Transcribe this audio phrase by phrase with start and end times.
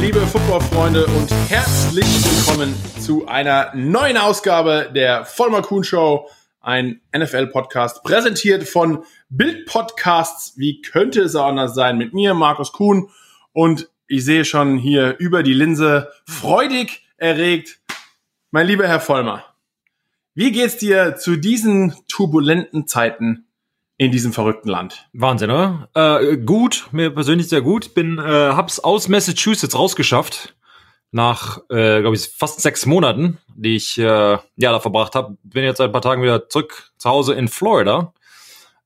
[0.00, 6.28] liebe Footballfreunde und herzlich willkommen zu einer neuen Ausgabe der Vollmer Kuhn Show,
[6.60, 10.58] ein NFL-Podcast präsentiert von Bild Podcasts.
[10.58, 11.96] Wie könnte es auch anders sein?
[11.96, 13.08] Mit mir, Markus Kuhn.
[13.52, 17.80] Und ich sehe schon hier über die Linse freudig erregt,
[18.50, 19.44] mein lieber Herr Vollmer.
[20.34, 23.46] Wie geht's dir zu diesen turbulenten Zeiten
[23.96, 25.08] in diesem verrückten Land?
[25.12, 25.88] Wahnsinn, oder?
[25.94, 27.94] Äh, gut, mir persönlich sehr gut.
[27.94, 30.54] Bin, äh, hab's aus Massachusetts rausgeschafft.
[31.10, 35.36] Nach, äh, glaube ich, fast sechs Monaten, die ich äh, ja da verbracht habe.
[35.44, 38.12] Bin jetzt seit ein paar Tagen wieder zurück zu Hause in Florida.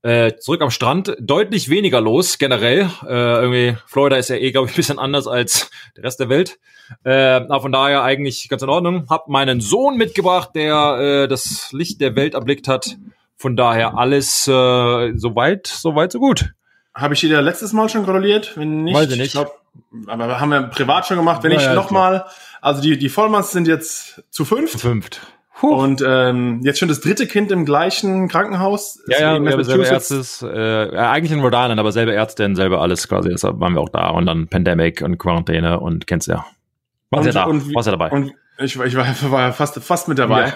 [0.03, 2.91] Äh, zurück am Strand, deutlich weniger los generell.
[3.03, 6.29] Äh, irgendwie, Florida ist ja eh, glaube ich, ein bisschen anders als der Rest der
[6.29, 6.59] Welt.
[7.05, 9.07] Äh, aber von daher eigentlich ganz in Ordnung.
[9.09, 12.97] Hab meinen Sohn mitgebracht, der äh, das Licht der Welt erblickt hat.
[13.39, 16.53] Von daher alles äh, soweit, soweit, so gut.
[16.93, 18.57] Habe ich dir letztes Mal schon gratuliert?
[18.57, 19.27] Wenn nicht, Weiß ich nicht.
[19.27, 19.61] Ich glaub,
[20.09, 21.45] aber haben wir privat schon gemacht.
[21.45, 22.25] Wenn Ja, ich ja, nochmal,
[22.61, 24.81] also die, die Vollmanns sind jetzt zu fünft.
[24.81, 25.21] Fünft.
[25.61, 29.01] Und ähm, jetzt schon das dritte Kind im gleichen Krankenhaus.
[29.09, 30.43] Ja, ja, in wir haben selbe Massachusetts.
[30.43, 33.29] Ärzte, äh, ja, eigentlich in Rhode Island, aber selbe Ärztin, selbe alles quasi.
[33.29, 36.45] Deshalb waren wir auch da und dann Pandemic und Quarantäne und kennst ja.
[37.11, 38.11] Warst ja da, und, warst ja dabei.
[38.11, 40.53] Und ich, war- ich war, war fast, fast mit dabei.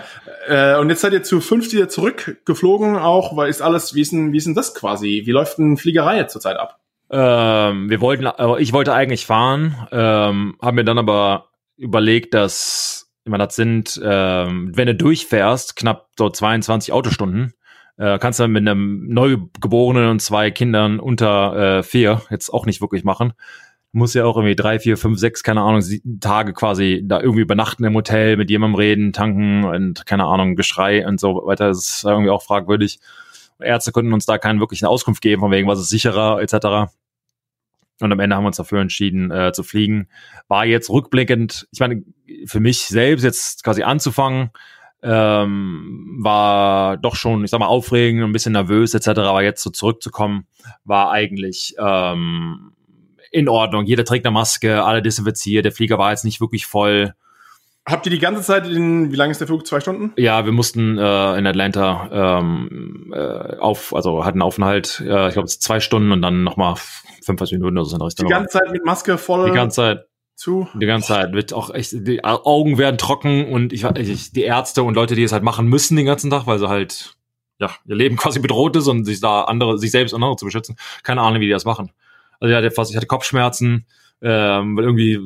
[0.48, 4.12] Äh, und jetzt seid ihr zu fünft wieder zurückgeflogen auch, weil ist alles, wie ist
[4.12, 5.22] denn, wie ist denn das quasi?
[5.24, 6.78] Wie läuft denn Fliegerei jetzt zurzeit ab?
[7.10, 13.10] Ähm, wir wollten, äh, ich wollte eigentlich fahren, ähm, haben mir dann aber überlegt, dass,
[13.24, 17.52] ich meine, das sind, ähm, wenn du durchfährst, knapp so 22 Autostunden,
[17.98, 22.80] äh, kannst du mit einem Neugeborenen und zwei Kindern unter äh, vier jetzt auch nicht
[22.80, 23.34] wirklich machen.
[23.92, 25.82] Muss ja auch irgendwie drei, vier, fünf, sechs, keine Ahnung,
[26.20, 31.06] Tage quasi da irgendwie übernachten im Hotel, mit jemandem reden, tanken und keine Ahnung, Geschrei
[31.06, 31.68] und so weiter.
[31.68, 33.00] Das ist irgendwie auch fragwürdig.
[33.60, 36.90] Ärzte konnten uns da keine wirkliche Auskunft geben, von wegen, was ist sicherer, etc.
[38.00, 40.08] Und am Ende haben wir uns dafür entschieden, äh, zu fliegen.
[40.48, 42.02] War jetzt rückblickend, ich meine,
[42.46, 44.50] für mich selbst jetzt quasi anzufangen,
[45.02, 49.08] ähm, war doch schon, ich sag mal, aufregend, ein bisschen nervös etc.
[49.20, 50.46] Aber jetzt so zurückzukommen,
[50.84, 52.72] war eigentlich ähm,
[53.32, 53.84] in Ordnung.
[53.86, 57.14] Jeder trägt eine Maske, alle desinfiziert, der Flieger war jetzt nicht wirklich voll.
[57.84, 59.66] Habt ihr die ganze Zeit in, wie lange ist der Flug?
[59.66, 60.12] Zwei Stunden?
[60.16, 65.46] Ja, wir mussten äh, in Atlanta ähm, äh, auf, also hatten Aufenthalt, äh, ich glaube,
[65.46, 66.76] es zwei Stunden und dann nochmal
[67.24, 70.06] 45 Minuten oder so in der Die ganze Zeit mit Maske voll die ganze Zeit.
[70.36, 70.68] zu?
[70.74, 74.84] Die ganze Zeit wird auch echt, die Augen werden trocken und ich, ich die Ärzte
[74.84, 77.16] und Leute, die es halt machen müssen den ganzen Tag, weil sie halt
[77.58, 80.44] ja ihr Leben quasi bedroht ist und sich da andere, sich selbst und andere zu
[80.44, 80.76] beschützen.
[81.02, 81.90] Keine Ahnung, wie die das machen.
[82.42, 83.86] Also ich hatte fast, ich hatte Kopfschmerzen,
[84.20, 85.20] ähm, weil irgendwie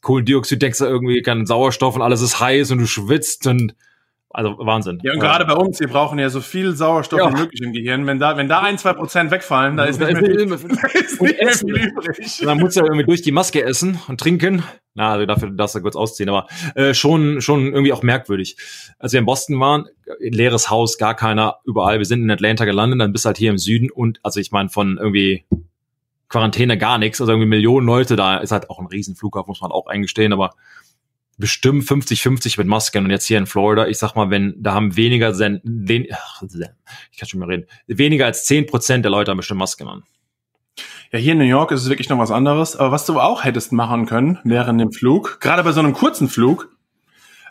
[0.00, 3.74] Kohlendioxid denkst du irgendwie keinen Sauerstoff und alles ist heiß und du schwitzt und
[4.30, 4.98] also Wahnsinn.
[5.02, 7.30] Ja, und gerade bei uns, wir brauchen ja so viel Sauerstoff Ja.
[7.32, 8.06] wie möglich im Gehirn.
[8.06, 11.20] Wenn da, wenn da ein, zwei Prozent wegfallen, da ist nicht mehr viel, ist nicht
[11.20, 11.68] mehr Essen.
[11.68, 12.40] viel übrig.
[12.40, 14.62] Und dann musst du ja irgendwie durch die Maske essen und trinken.
[14.94, 16.46] Na, also dafür darfst du kurz ausziehen, aber
[16.76, 18.56] äh, schon, schon irgendwie auch merkwürdig.
[18.98, 19.84] Als wir in Boston waren,
[20.18, 21.98] leeres Haus, gar keiner, überall.
[21.98, 24.50] Wir sind in Atlanta gelandet, dann bist du halt hier im Süden und, also ich
[24.50, 25.44] meine, von irgendwie
[26.34, 29.70] Quarantäne gar nichts, also irgendwie Millionen Leute da, ist halt auch ein Riesenflughafen, muss man
[29.70, 30.50] auch eingestehen, aber
[31.38, 33.04] bestimmt 50-50 mit Masken.
[33.04, 36.42] Und jetzt hier in Florida, ich sag mal, wenn, da haben weniger, sen, wen, ach,
[36.42, 40.02] ich kann schon mal reden, weniger als 10% der Leute haben bestimmt Masken an.
[41.12, 42.74] Ja, hier in New York ist es wirklich noch was anderes.
[42.74, 46.28] Aber was du auch hättest machen können während dem Flug, gerade bei so einem kurzen
[46.28, 46.76] Flug,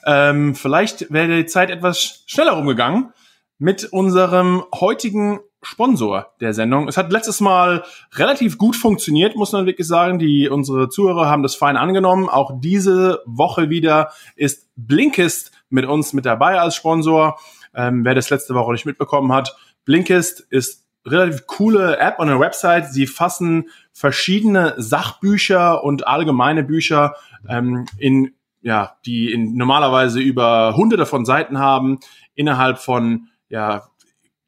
[0.06, 3.14] ähm, vielleicht wäre die Zeit etwas schneller umgegangen
[3.60, 6.88] mit unserem heutigen Sponsor der Sendung.
[6.88, 10.20] Es hat letztes Mal relativ gut funktioniert, muss man wirklich sagen.
[10.20, 12.30] Die, unsere Zuhörer haben das fein angenommen.
[12.30, 17.40] Auch diese Woche wieder ist Blinkist mit uns mit dabei als Sponsor.
[17.76, 22.40] Ähm, wer das letzte Woche nicht mitbekommen hat, Blinkist ist relativ coole App und eine
[22.40, 22.92] Website.
[22.92, 27.16] Sie fassen verschiedene Sachbücher und allgemeine Bücher
[27.48, 32.00] ähm, in ja, die in normalerweise über hunderte von Seiten haben,
[32.34, 33.84] innerhalb von ja,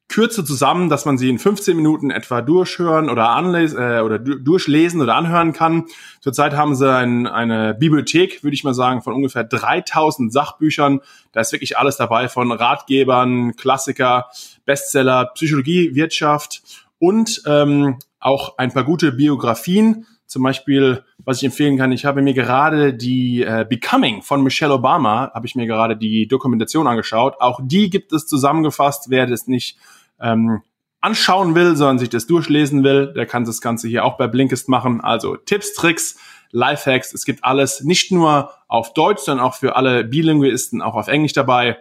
[0.08, 4.36] Kürze zusammen, dass man sie in 15 Minuten etwa durchhören oder anlesen äh, oder du
[4.36, 5.86] durchlesen oder anhören kann.
[6.22, 11.02] Zurzeit haben sie ein, eine Bibliothek, würde ich mal sagen, von ungefähr 3000 Sachbüchern.
[11.32, 14.30] Da ist wirklich alles dabei von Ratgebern, Klassiker,
[14.66, 16.62] Bestseller, Psychologie, Wirtschaft
[17.00, 20.06] und ähm, auch ein paar gute Biografien.
[20.28, 24.74] Zum Beispiel, was ich empfehlen kann, ich habe mir gerade die äh, Becoming von Michelle
[24.74, 27.36] Obama, habe ich mir gerade die Dokumentation angeschaut.
[27.40, 29.10] Auch die gibt es zusammengefasst.
[29.10, 29.78] Wer das nicht
[30.20, 30.62] ähm,
[31.02, 34.70] anschauen will, sondern sich das durchlesen will, der kann das Ganze hier auch bei Blinkist
[34.70, 35.02] machen.
[35.02, 36.18] Also Tipps, Tricks,
[36.52, 41.08] Lifehacks, es gibt alles nicht nur auf Deutsch, sondern auch für alle Bilinguisten auch auf
[41.08, 41.78] Englisch dabei.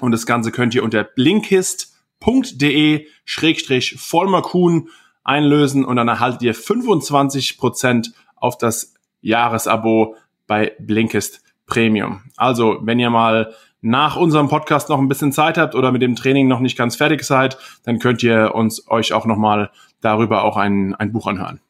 [0.00, 4.88] Und das Ganze könnt ihr unter blinkist.de schrägstrich vollmerkuhn
[5.22, 10.16] einlösen und dann erhaltet ihr 25% auf das Jahresabo
[10.46, 12.22] bei Blinkist Premium.
[12.36, 16.16] Also, wenn ihr mal nach unserem Podcast noch ein bisschen Zeit habt oder mit dem
[16.16, 19.70] Training noch nicht ganz fertig seid, dann könnt ihr uns euch auch noch mal
[20.00, 21.60] darüber auch ein, ein Buch anhören.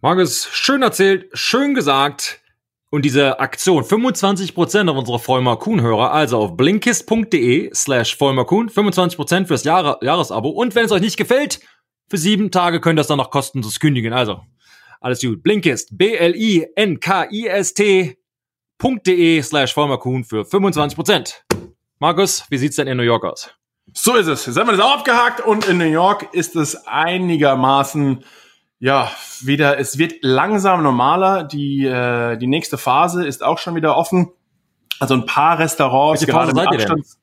[0.00, 2.40] Markus, schön erzählt, schön gesagt.
[2.90, 9.46] Und diese Aktion, 25% auf unsere Vollmer Kuhn-Hörer, also auf blinkist.de slash Vollmer Kuhn, 25%
[9.46, 10.50] fürs Jahre, Jahresabo.
[10.50, 11.60] Und wenn es euch nicht gefällt,
[12.08, 14.12] für sieben Tage könnt ihr es dann noch kostenlos kündigen.
[14.12, 14.42] Also,
[15.00, 15.42] alles gut.
[15.42, 15.98] Blinkist,
[18.78, 21.34] B-L-I-N-K-I-S-T.de slash Vollmer Kuhn für 25%.
[21.98, 23.50] Markus, wie sieht's denn in New York aus?
[23.94, 24.46] So ist es.
[24.46, 28.24] Jetzt haben wir das auch abgehakt und in New York ist es einigermaßen
[28.78, 31.44] ja, wieder, es wird langsam normaler.
[31.44, 34.30] Die, äh, die nächste Phase ist auch schon wieder offen.
[35.00, 36.98] Also ein paar Restaurants, Welche Phase gerade mit seid ihr denn?
[36.98, 37.22] Abstand.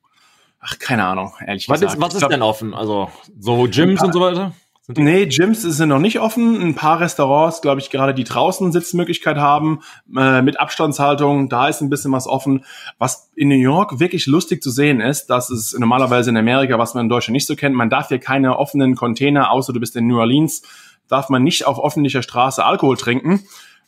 [0.60, 1.98] Ach, keine Ahnung, ehrlich Was gesagt.
[1.98, 2.74] ist, was ist glaub, denn offen?
[2.74, 4.54] Also, so Gyms und so weiter?
[4.86, 6.62] Sind Nee, Gyms sind noch nicht offen.
[6.62, 9.80] Ein paar Restaurants, glaube ich, gerade die draußen Sitzmöglichkeit haben,
[10.14, 12.66] äh, mit Abstandshaltung, da ist ein bisschen was offen.
[12.98, 16.96] Was in New York wirklich lustig zu sehen ist, dass es normalerweise in Amerika, was
[16.96, 19.96] man in Deutschland nicht so kennt, man darf hier keine offenen Container, außer du bist
[19.96, 20.64] in New Orleans,
[21.08, 23.42] darf man nicht auf öffentlicher Straße Alkohol trinken.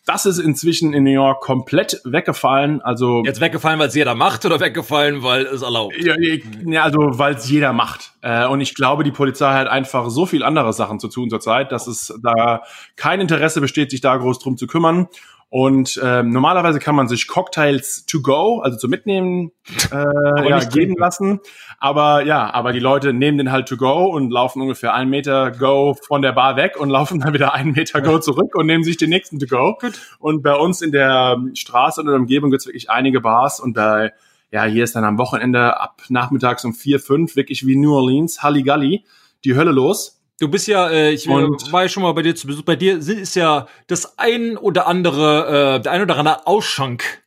[0.06, 2.82] Das ist inzwischen in New York komplett weggefallen.
[2.82, 5.96] Also Jetzt weggefallen, weil es jeder macht oder weggefallen, weil es erlaubt?
[5.98, 8.12] ja, ja, also weil es jeder macht.
[8.22, 11.72] Äh, und ich glaube, die Polizei hat einfach so viel andere Sachen zu tun zurzeit,
[11.72, 12.62] dass es da
[12.96, 15.08] kein Interesse besteht, sich da groß drum zu kümmern.
[15.50, 19.52] Und ähm, normalerweise kann man sich Cocktails to go, also zum Mitnehmen,
[19.92, 21.40] äh, ja, geben lassen.
[21.80, 25.52] Aber ja, aber die Leute nehmen den halt to go und laufen ungefähr einen Meter
[25.52, 28.84] go von der Bar weg und laufen dann wieder einen Meter go zurück und nehmen
[28.84, 29.78] sich den nächsten to go.
[30.20, 33.60] Und bei uns in der Straße und in der Umgebung gibt es wirklich einige Bars
[33.60, 34.12] und bei
[34.52, 38.42] ja, hier ist dann am Wochenende ab nachmittags um vier, fünf wirklich wie New Orleans,
[38.42, 39.04] Halligalli,
[39.44, 40.15] die Hölle los.
[40.40, 42.64] Du bist ja, äh, ich Und- war ja schon mal bei dir zu Besuch.
[42.64, 47.24] Bei dir ist ja das ein oder andere, äh, der ein oder andere Ausschank.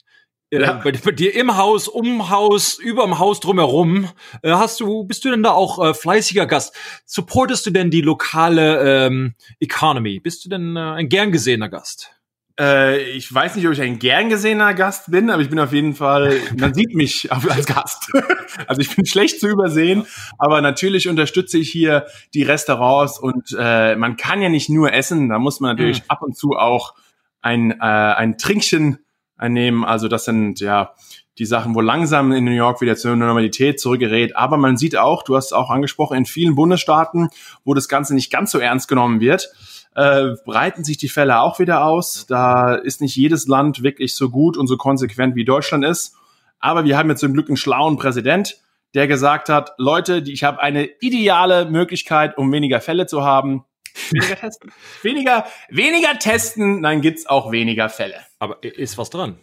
[0.50, 0.72] Äh, Ja.
[0.84, 4.08] bei, bei dir im Haus, um Haus, überm Haus drumherum.
[4.43, 6.75] Äh, hast du, bist du denn da auch äh, fleißiger Gast?
[7.06, 10.20] Supportest du denn die lokale ähm, Economy?
[10.20, 12.12] Bist du denn äh, ein gern gesehener Gast?
[12.58, 15.72] Äh, ich weiß nicht, ob ich ein gern gesehener Gast bin, aber ich bin auf
[15.72, 18.10] jeden Fall, man sieht mich als Gast.
[18.66, 20.06] also ich bin schlecht zu übersehen,
[20.38, 25.28] aber natürlich unterstütze ich hier die Restaurants und äh, man kann ja nicht nur essen,
[25.28, 26.94] da muss man natürlich ab und zu auch
[27.40, 28.99] ein, äh, ein Trinkchen
[29.37, 29.84] einnehmen.
[29.84, 30.94] Also das sind ja
[31.38, 34.37] die Sachen, wo langsam in New York wieder zur Normalität zurückgerät.
[34.37, 37.28] Aber man sieht auch, du hast es auch angesprochen, in vielen Bundesstaaten,
[37.64, 39.52] wo das Ganze nicht ganz so ernst genommen wird,
[39.94, 42.26] äh, breiten sich die Fälle auch wieder aus.
[42.29, 46.14] Da ist nicht jedes Land wirklich so gut und so konsequent wie Deutschland ist.
[46.61, 48.58] Aber wir haben jetzt zum Glück einen schlauen Präsident,
[48.94, 53.64] der gesagt hat, Leute, ich habe eine ideale Möglichkeit, um weniger Fälle zu haben.
[54.11, 54.73] Weniger testen.
[55.02, 58.17] weniger, weniger testen, dann gibt's auch weniger Fälle.
[58.38, 59.38] Aber ist was dran?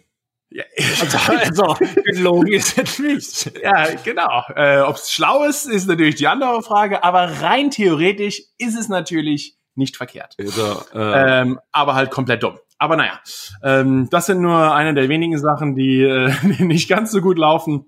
[0.50, 0.62] Ja,
[1.28, 3.52] Also, gelogen ist jetzt nicht.
[3.62, 4.42] ja genau.
[4.54, 7.02] Äh, Ob es schlau ist, ist natürlich die andere Frage.
[7.02, 10.36] Aber rein theoretisch ist es natürlich nicht verkehrt.
[10.38, 12.58] Also, äh, Ähm, aber halt komplett dumm.
[12.78, 13.20] Aber naja,
[13.62, 17.38] ähm, das sind nur eine der wenigen Sachen, die, äh, die nicht ganz so gut
[17.38, 17.86] laufen.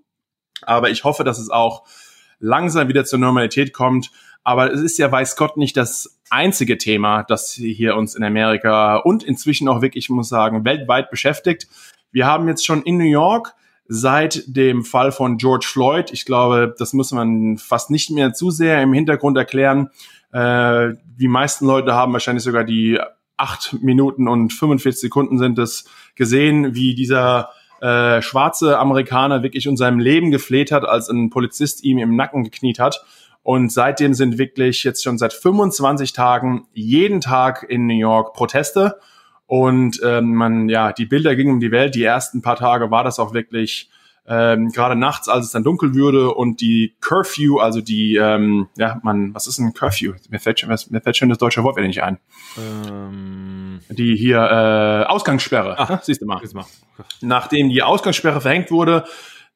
[0.62, 1.84] Aber ich hoffe, dass es auch
[2.40, 4.10] langsam wieder zur Normalität kommt.
[4.44, 8.96] Aber es ist ja, weiß Gott, nicht das einzige Thema, das hier uns in Amerika
[8.96, 11.68] und inzwischen auch wirklich, ich muss sagen, weltweit beschäftigt.
[12.12, 13.54] Wir haben jetzt schon in New York
[13.88, 18.50] seit dem Fall von George Floyd, ich glaube, das muss man fast nicht mehr zu
[18.50, 19.90] sehr im Hintergrund erklären.
[20.32, 23.00] Äh, die meisten Leute haben wahrscheinlich sogar die
[23.36, 29.76] acht Minuten und 45 Sekunden sind es gesehen, wie dieser äh, schwarze Amerikaner wirklich um
[29.76, 33.04] seinem Leben gefleht hat, als ein Polizist ihm im Nacken gekniet hat.
[33.42, 38.98] Und seitdem sind wirklich jetzt schon seit 25 Tagen jeden Tag in New York Proteste.
[39.46, 41.94] Und ähm, man, ja, die Bilder gingen um die Welt.
[41.94, 43.88] Die ersten paar Tage war das auch wirklich
[44.28, 49.00] ähm, gerade nachts, als es dann dunkel würde und die Curfew, also die, ähm, ja,
[49.02, 50.12] man, was ist ein Curfew?
[50.28, 52.18] Mir fällt schon, mir fällt schon das deutsche Wort wieder nicht ein.
[52.58, 55.76] ähm, Die hier äh, Ausgangssperre.
[55.78, 56.02] Ach.
[56.02, 56.42] Siehst du mal.
[56.52, 56.66] mal.
[57.22, 59.04] Nachdem die Ausgangssperre verhängt wurde,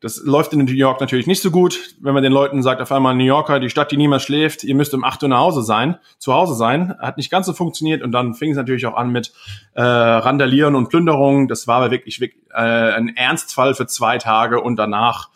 [0.02, 2.90] das läuft in New York natürlich nicht so gut, wenn man den Leuten sagt, auf
[2.90, 5.62] einmal New Yorker, die Stadt, die niemals schläft, ihr müsst um 8 Uhr nach Hause
[5.62, 6.94] sein, zu Hause sein.
[6.98, 9.32] Hat nicht ganz so funktioniert und dann fing es natürlich auch an mit
[9.74, 11.46] äh, Randalieren und Plünderungen.
[11.46, 15.30] Das war aber wirklich, wirklich äh, ein Ernstfall für zwei Tage und danach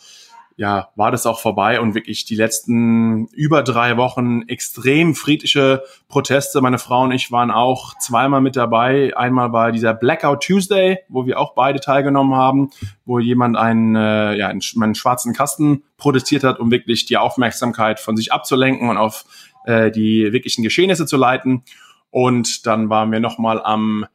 [0.58, 6.62] ja, war das auch vorbei und wirklich die letzten über drei Wochen extrem friedliche Proteste.
[6.62, 9.14] Meine Frau und ich waren auch zweimal mit dabei.
[9.14, 12.70] Einmal bei dieser Blackout Tuesday, wo wir auch beide teilgenommen haben,
[13.04, 18.00] wo jemand einen, äh, ja, einen, einen schwarzen Kasten protestiert hat, um wirklich die Aufmerksamkeit
[18.00, 19.26] von sich abzulenken und auf
[19.66, 21.64] äh, die wirklichen Geschehnisse zu leiten.
[22.10, 24.06] Und dann waren wir nochmal am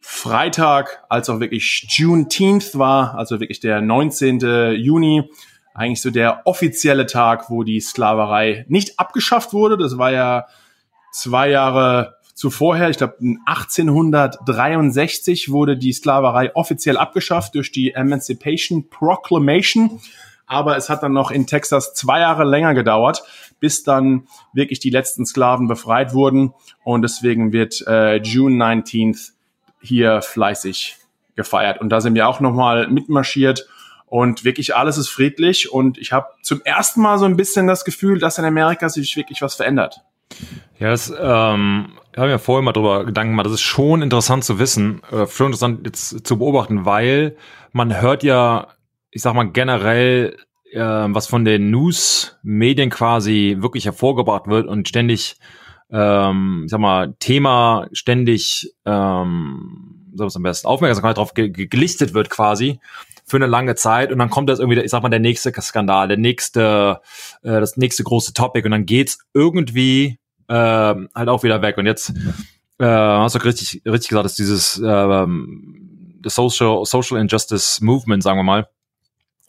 [0.00, 4.74] Freitag, als auch wirklich Juneteenth war, also wirklich der 19.
[4.76, 5.28] Juni,
[5.74, 9.76] eigentlich so der offizielle Tag, wo die Sklaverei nicht abgeschafft wurde.
[9.76, 10.46] Das war ja
[11.12, 20.00] zwei Jahre zuvorher, ich glaube 1863 wurde die Sklaverei offiziell abgeschafft durch die Emancipation Proclamation.
[20.46, 23.22] Aber es hat dann noch in Texas zwei Jahre länger gedauert,
[23.60, 26.54] bis dann wirklich die letzten Sklaven befreit wurden.
[26.82, 29.32] Und deswegen wird äh, June 19th
[29.80, 30.96] hier fleißig
[31.36, 31.80] gefeiert.
[31.80, 33.68] Und da sind wir auch nochmal mitmarschiert
[34.10, 35.72] und wirklich alles ist friedlich.
[35.72, 39.16] Und ich habe zum ersten Mal so ein bisschen das Gefühl, dass in Amerika sich
[39.16, 40.00] wirklich was verändert.
[40.80, 43.46] Ja, das ähm, habe mir vorher mal drüber Gedanken gemacht.
[43.46, 47.36] Das ist schon interessant zu wissen, äh, schon interessant jetzt zu beobachten, weil
[47.72, 48.68] man hört ja,
[49.12, 50.36] ich sag mal generell,
[50.72, 55.36] äh, was von den News-Medien quasi wirklich hervorgebracht wird und ständig,
[55.92, 62.12] ähm, ich sag mal, Thema ständig, ähm, so was am besten, Aufmerksamkeit darauf ge gelistet
[62.12, 62.80] wird quasi
[63.30, 66.08] für eine lange Zeit und dann kommt das irgendwie, ich sag mal, der nächste Skandal,
[66.08, 67.00] der nächste,
[67.42, 70.18] äh, das nächste große Topic und dann geht's irgendwie
[70.48, 71.78] äh, halt auch wieder weg.
[71.78, 72.12] Und jetzt
[72.78, 75.26] äh, hast du richtig, richtig gesagt, dass dieses äh,
[76.22, 78.68] das Social, Social Injustice Movement, sagen wir mal,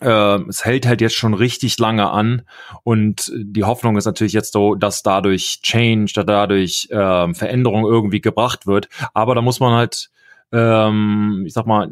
[0.02, 2.44] äh, es hält halt jetzt schon richtig lange an
[2.84, 8.22] und die Hoffnung ist natürlich jetzt so, dass dadurch Change, dass dadurch äh, Veränderung irgendwie
[8.22, 8.90] gebracht wird.
[9.14, 10.10] Aber da muss man halt,
[10.52, 11.92] ähm, ich sag mal,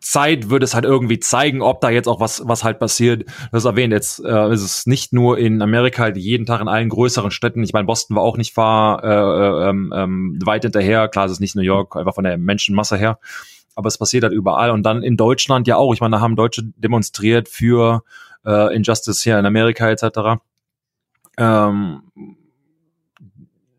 [0.00, 3.24] Zeit würde es halt irgendwie zeigen, ob da jetzt auch was, was halt passiert.
[3.50, 6.88] Das erwähnt jetzt, äh, ist es nicht nur in Amerika, halt jeden Tag in allen
[6.88, 7.62] größeren Städten.
[7.64, 11.08] Ich meine, Boston war auch nicht far, äh, äh, ähm, ähm, weit hinterher.
[11.08, 13.18] Klar, es ist nicht New York, einfach von der Menschenmasse her.
[13.74, 14.70] Aber es passiert halt überall.
[14.70, 15.92] Und dann in Deutschland ja auch.
[15.92, 18.02] Ich meine, da haben Deutsche demonstriert für
[18.46, 20.40] äh, Injustice hier in Amerika etc.
[21.38, 22.02] Ähm,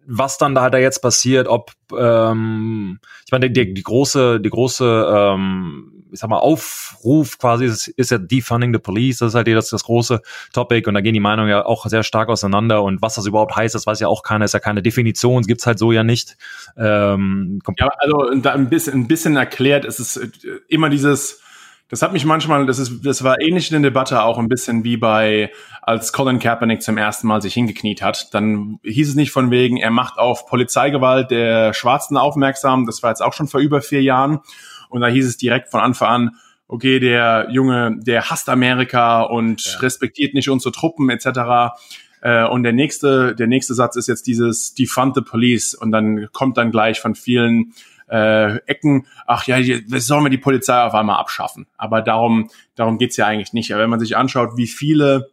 [0.06, 4.50] was dann da halt da jetzt passiert, ob ähm, ich meine die, die große die
[4.50, 9.36] große ähm, ich sag mal Aufruf quasi ist, ist ja defunding the police, das ist
[9.36, 10.22] halt das, das große
[10.54, 13.56] Topic und da gehen die Meinungen ja auch sehr stark auseinander und was das überhaupt
[13.56, 16.38] heißt, das weiß ja auch keiner, ist ja keine Definition, gibt's halt so ja nicht.
[16.78, 20.30] Ähm, ja, also da ein bisschen ein bisschen erklärt, es ist äh,
[20.68, 21.42] immer dieses
[21.90, 24.84] das hat mich manchmal, das ist, das war ähnlich in der Debatte auch ein bisschen
[24.84, 25.52] wie bei,
[25.82, 28.32] als Colin Kaepernick zum ersten Mal sich hingekniet hat.
[28.34, 32.86] Dann hieß es nicht von wegen, er macht auf Polizeigewalt der Schwarzen aufmerksam.
[32.86, 34.42] Das war jetzt auch schon vor über vier Jahren.
[34.90, 36.32] Und da hieß es direkt von Anfang an,
[36.68, 39.80] okay, der Junge, der hasst Amerika und ja.
[39.80, 41.74] respektiert nicht unsere Truppen etc.
[42.22, 46.28] Äh, und der nächste, der nächste Satz ist jetzt dieses Defund the Police und dann
[46.32, 47.74] kommt dann gleich von vielen
[48.10, 49.58] äh, Ecken, ach ja,
[50.00, 51.68] sollen wir die Polizei auf einmal abschaffen.
[51.78, 53.72] Aber darum, darum geht's ja eigentlich nicht.
[53.74, 55.30] Aber wenn man sich anschaut, wie viele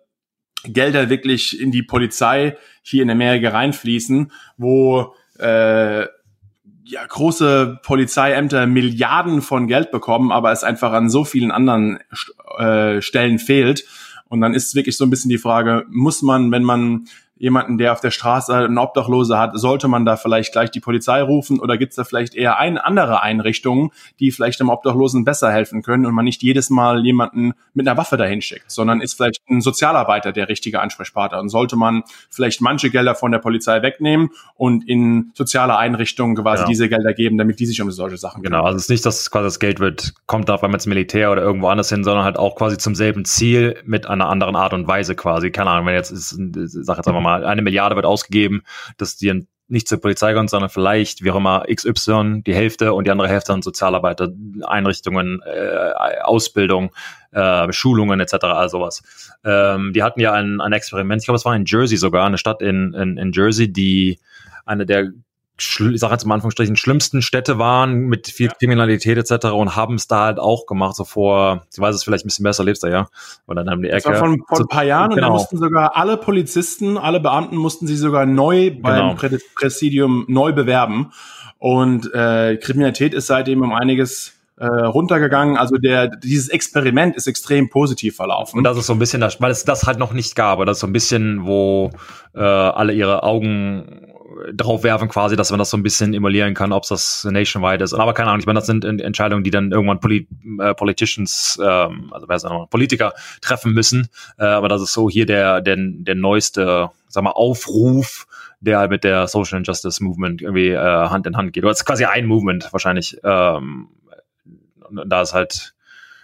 [0.64, 6.06] Gelder wirklich in die Polizei hier in Amerika reinfließen, wo äh,
[6.86, 11.98] ja, große Polizeiämter Milliarden von Geld bekommen, aber es einfach an so vielen anderen
[12.58, 13.84] äh, Stellen fehlt.
[14.28, 17.92] Und dann ist wirklich so ein bisschen die Frage, muss man, wenn man jemanden, der
[17.92, 21.76] auf der Straße einen Obdachlose hat, sollte man da vielleicht gleich die Polizei rufen oder
[21.76, 23.90] gibt es da vielleicht eher ein, andere Einrichtungen,
[24.20, 27.96] die vielleicht dem Obdachlosen besser helfen können und man nicht jedes Mal jemanden mit einer
[27.96, 32.60] Waffe dahin schickt, sondern ist vielleicht ein Sozialarbeiter der richtige Ansprechpartner und sollte man vielleicht
[32.60, 36.68] manche Gelder von der Polizei wegnehmen und in soziale Einrichtungen quasi ja.
[36.68, 38.60] diese Gelder geben, damit die sich um solche Sachen kümmern.
[38.60, 41.42] Genau, also es ist nicht, dass quasi das Geld wird, kommt da ins Militär oder
[41.42, 44.88] irgendwo anders hin, sondern halt auch quasi zum selben Ziel mit einer anderen Art und
[44.88, 45.50] Weise quasi.
[45.50, 48.62] Keine Ahnung, wenn jetzt ist, sag jetzt einfach mal, eine Milliarde wird ausgegeben,
[48.96, 53.06] dass die nicht zur Polizei kommt, sondern vielleicht, wie auch immer, XY, die Hälfte und
[53.06, 54.28] die andere Hälfte an Sozialarbeiter,
[54.64, 56.92] Einrichtungen, äh, Ausbildung,
[57.32, 59.02] äh, Schulungen etc., all sowas.
[59.44, 62.38] Ähm, die hatten ja ein, ein Experiment, ich glaube, es war in Jersey sogar, eine
[62.38, 64.20] Stadt in, in, in Jersey, die
[64.64, 65.10] eine der
[65.58, 68.52] ich sage jetzt am Anführungsstrichen, schlimmsten Städte waren mit viel ja.
[68.52, 69.46] Kriminalität etc.
[69.46, 72.42] und haben es da halt auch gemacht, so vor, ich weiß es vielleicht ein bisschen
[72.42, 73.08] besser, lebst du ja.
[73.46, 74.10] Und dann haben die Ecke.
[74.10, 75.28] Das war von, von ein paar Jahren genau.
[75.28, 79.38] und da mussten sogar alle Polizisten, alle Beamten mussten sich sogar neu beim genau.
[79.54, 81.12] Präsidium neu bewerben.
[81.58, 85.56] Und äh, Kriminalität ist seitdem um einiges äh, runtergegangen.
[85.56, 88.58] Also der dieses Experiment ist extrem positiv verlaufen.
[88.58, 90.64] Und das ist so ein bisschen das, weil es das halt noch nicht gab.
[90.66, 91.90] Das ist so ein bisschen, wo
[92.34, 94.12] äh, alle ihre Augen
[94.52, 97.82] drauf werfen quasi, dass man das so ein bisschen emulieren kann, ob es das nationwide
[97.82, 97.94] ist.
[97.94, 100.28] Aber keine Ahnung, ich meine, das sind Entscheidungen, die dann irgendwann Polit
[100.60, 104.08] äh, Politicians, ähm, also wer ist noch, Politiker treffen müssen.
[104.38, 108.26] Äh, aber das ist so hier der, der, der neueste, sag mal, Aufruf,
[108.60, 111.64] der halt mit der Social Injustice Movement irgendwie äh, Hand in Hand geht.
[111.64, 113.18] Oder es ist quasi ein Movement wahrscheinlich.
[113.24, 113.88] Ähm,
[115.06, 115.74] da ist halt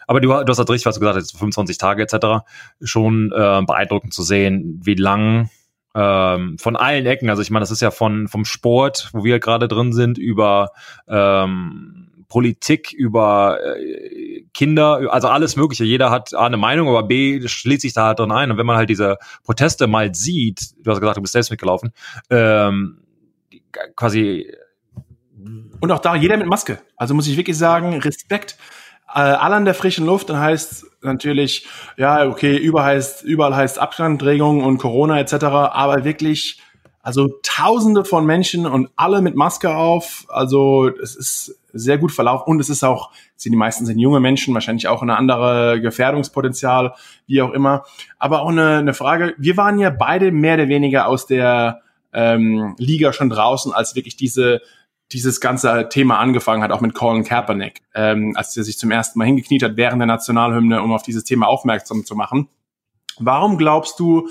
[0.06, 2.44] aber du, du hast halt richtig, was du gesagt hast, 25 Tage etc.
[2.82, 5.48] Schon äh, beeindruckend zu sehen, wie lang
[5.94, 7.30] ähm, von allen Ecken.
[7.30, 10.70] Also ich meine, das ist ja von vom Sport, wo wir gerade drin sind, über
[11.08, 15.84] ähm, Politik, über äh, Kinder, also alles Mögliche.
[15.84, 18.50] Jeder hat A, eine Meinung, aber B schließt sich da halt drin ein.
[18.50, 21.92] Und wenn man halt diese Proteste mal sieht, du hast gesagt, du bist selbst mitgelaufen,
[22.30, 22.98] ähm,
[23.96, 24.50] quasi
[25.80, 26.78] und auch da jeder mit Maske.
[26.96, 28.56] Also muss ich wirklich sagen, Respekt.
[29.14, 31.66] Äh, alle an der frischen Luft, dann heißt natürlich,
[31.96, 36.60] ja, okay, überall heißt, überall heißt Abstandregelung und Corona etc., aber wirklich,
[37.02, 42.50] also tausende von Menschen und alle mit Maske auf, also es ist sehr gut verlaufen
[42.50, 43.10] und es ist auch,
[43.44, 46.94] die meisten sind junge Menschen, wahrscheinlich auch eine andere Gefährdungspotenzial,
[47.26, 47.84] wie auch immer.
[48.18, 52.74] Aber auch eine, eine Frage, wir waren ja beide mehr oder weniger aus der ähm,
[52.78, 54.60] Liga schon draußen, als wirklich diese
[55.12, 59.18] dieses ganze Thema angefangen hat, auch mit Colin Kaepernick, ähm, als er sich zum ersten
[59.18, 62.48] Mal hingekniet hat während der Nationalhymne, um auf dieses Thema aufmerksam zu machen.
[63.18, 64.28] Warum glaubst du,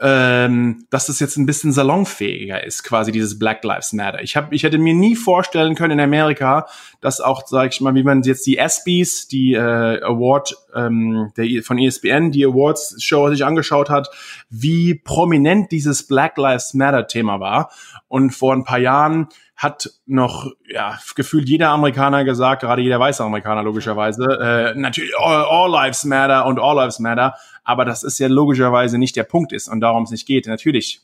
[0.00, 4.20] ähm, dass das jetzt ein bisschen salonfähiger ist, quasi dieses Black Lives Matter.
[4.20, 6.66] Ich hab, ich hätte mir nie vorstellen können in Amerika,
[7.00, 11.62] dass auch, sag ich mal, wie man jetzt die ESPYs, die äh, Award ähm, der,
[11.62, 14.08] von ESPN, die Awards Show sich angeschaut hat,
[14.50, 17.70] wie prominent dieses Black Lives Matter Thema war.
[18.08, 19.28] Und vor ein paar Jahren
[19.62, 25.44] hat noch ja, gefühlt jeder Amerikaner gesagt, gerade jeder weiße Amerikaner logischerweise, äh, natürlich all,
[25.44, 29.52] all Lives Matter und All Lives Matter, aber das ist ja logischerweise nicht der Punkt
[29.52, 30.48] ist und darum es nicht geht.
[30.48, 31.02] Natürlich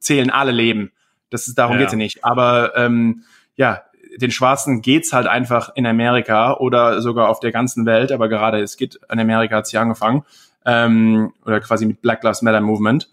[0.00, 0.90] zählen alle Leben,
[1.30, 1.82] das ist darum ja.
[1.82, 3.22] geht's ja nicht, aber ähm,
[3.54, 3.84] ja,
[4.16, 8.58] den Schwarzen geht's halt einfach in Amerika oder sogar auf der ganzen Welt, aber gerade
[8.60, 10.24] es geht in Amerika hat's hier angefangen
[10.66, 13.08] ähm, oder quasi mit Black Lives Matter Movement.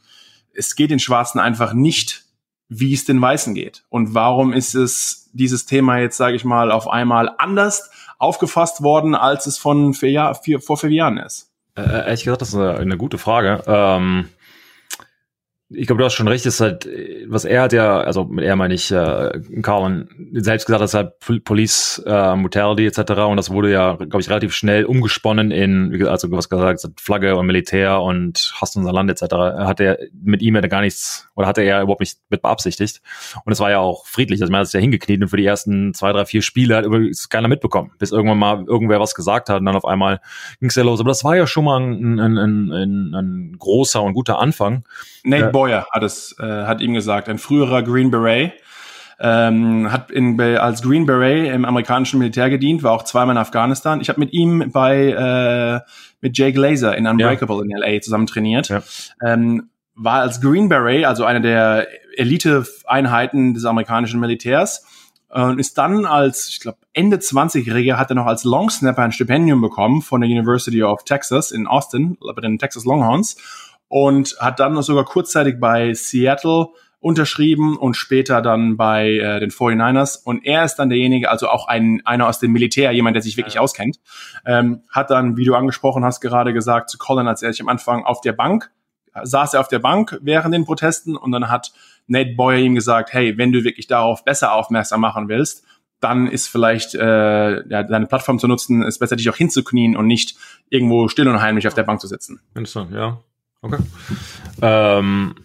[0.55, 2.26] Es geht den Schwarzen einfach nicht
[2.69, 3.83] wie es den Weißen geht.
[3.89, 9.15] Und warum ist es dieses Thema jetzt, sage ich mal, auf einmal anders aufgefasst worden,
[9.15, 11.51] als es von vier Jahr, vier, vor vier Jahren ist?
[11.75, 13.63] Äh, ehrlich gesagt, das ist eine, eine gute Frage.
[13.67, 14.29] Ähm,
[15.69, 16.87] ich glaube, du hast schon recht, ist halt,
[17.27, 20.93] was er hat ja, also mit er meine ich, äh, Carlin selbst gesagt, das ist
[20.93, 23.11] halt Police äh, Brutality etc.
[23.23, 27.47] Und das wurde ja, glaube ich, relativ schnell umgesponnen in, also was gesagt, Flagge und
[27.47, 29.33] Militär und hasst unser Land etc.
[29.33, 33.01] Hat er mit ihm ja gar nichts, oder hatte er überhaupt nicht mit beabsichtigt.
[33.43, 34.41] Und es war ja auch friedlich.
[34.41, 36.85] Also man hat sich ja hingekniet und für die ersten zwei, drei, vier Spiele hat
[36.85, 40.21] übrigens keiner mitbekommen, bis irgendwann mal irgendwer was gesagt hat und dann auf einmal
[40.61, 41.01] ging es ja los.
[41.01, 44.85] Aber das war ja schon mal ein, ein, ein, ein, großer und guter Anfang.
[45.25, 48.53] Nate Boyer hat es, äh, hat ihm gesagt, ein früherer Green Beret,
[49.19, 53.99] ähm, hat in, als Green Beret im amerikanischen Militär gedient, war auch zweimal in Afghanistan.
[53.99, 55.79] Ich habe mit ihm bei äh,
[56.21, 57.75] mit Jake Laser in Unbreakable ja.
[57.75, 58.69] in LA zusammen trainiert.
[58.69, 58.83] Ja.
[59.25, 64.85] Ähm, war als Green Beret, also eine der Elite-Einheiten des amerikanischen Militärs,
[65.29, 69.11] und ist dann als, ich glaube, Ende 20-Jähriger hat er noch als Long Snapper ein
[69.11, 73.35] Stipendium bekommen von der University of Texas in Austin, bei den Texas Longhorns
[73.87, 76.67] und hat dann sogar kurzzeitig bei Seattle
[76.99, 80.23] unterschrieben und später dann bei äh, den 49ers.
[80.23, 83.37] Und er ist dann derjenige, also auch ein, einer aus dem Militär, jemand, der sich
[83.37, 83.61] wirklich ja.
[83.61, 83.99] auskennt,
[84.45, 87.69] ähm, hat dann, wie du angesprochen hast, gerade gesagt zu Colin, als er sich am
[87.69, 88.71] Anfang auf der Bank,
[89.23, 91.71] saß er auf der Bank während den Protesten und dann hat
[92.07, 95.65] Nate Boyer ihm gesagt, hey, wenn du wirklich darauf besser aufmerksam machen willst,
[95.99, 100.05] dann ist vielleicht äh, ja, deine Plattform zu nutzen, ist besser, dich auch hinzuknien und
[100.07, 100.35] nicht
[100.69, 102.39] irgendwo still und heimlich auf der Bank zu sitzen.
[102.53, 103.19] Interessant, ja.
[103.61, 103.77] Okay.
[104.61, 105.35] Ähm,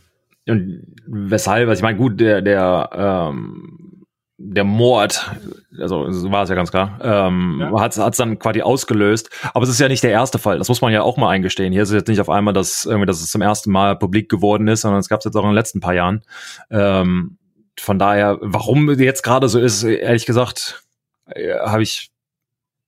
[0.48, 4.07] und weshalb, also ich meine, gut, der, der, ähm,
[4.38, 5.31] der Mord,
[5.79, 7.81] also so war es ja ganz klar, ähm, ja.
[7.81, 9.31] hat es dann quasi ausgelöst.
[9.55, 10.59] Aber es ist ja nicht der erste Fall.
[10.59, 11.72] Das muss man ja auch mal eingestehen.
[11.72, 14.29] Hier ist es jetzt nicht auf einmal, dass irgendwie, dass es zum ersten Mal publik
[14.29, 16.22] geworden ist, sondern es gab es jetzt auch in den letzten paar Jahren.
[16.70, 17.38] Ähm,
[17.79, 20.83] von daher, warum jetzt gerade so ist, ehrlich gesagt,
[21.27, 22.11] äh, habe ich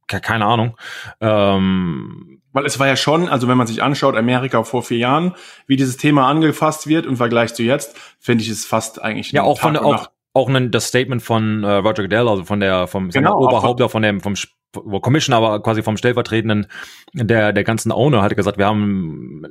[0.07, 0.77] keine Ahnung.
[1.21, 5.35] Ähm, weil es war ja schon, also wenn man sich anschaut, Amerika vor vier Jahren,
[5.67, 9.43] wie dieses Thema angefasst wird im Vergleich zu jetzt, finde ich es fast eigentlich ja
[9.43, 12.87] auch Tag von auch auch ein, das Statement von äh, Roger Goodell, also von der
[12.87, 14.35] vom genau, Oberhaupter von dem vom
[14.73, 16.67] Commissioner, aber quasi vom stellvertretenden
[17.13, 19.47] der der ganzen Owner hat gesagt, wir haben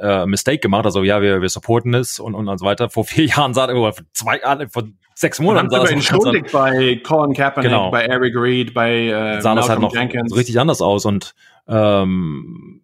[0.00, 2.90] äh, Mistake gemacht, also ja, wir, wir supporten es und, und so weiter.
[2.90, 7.00] Vor vier Jahren sah er, vor zwei Jahren, vor sechs Monaten sah es entschuldigt bei
[7.04, 7.90] Colin Kaepernick, genau.
[7.90, 10.34] bei Eric Reed, bei äh, sah das halt noch Jenkins.
[10.34, 11.34] richtig anders aus und
[11.68, 12.82] ähm,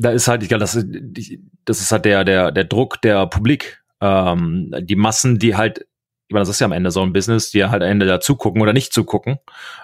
[0.00, 0.82] da ist halt, ich glaube, das,
[1.64, 3.82] das ist halt der, der, der Druck der Publik.
[4.00, 5.80] Ähm, die Massen, die halt,
[6.28, 8.18] ich meine, das ist ja am Ende so ein Business, die halt am Ende da
[8.18, 9.38] zugucken oder nicht zugucken.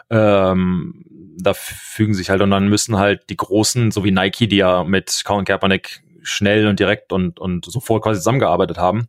[0.09, 1.05] Ähm,
[1.39, 4.85] da fügen sich halt und dann müssen halt die Großen, so wie Nike, die ja
[4.85, 9.09] mit Colin Kaepernick schnell und direkt und, und sofort quasi zusammengearbeitet haben,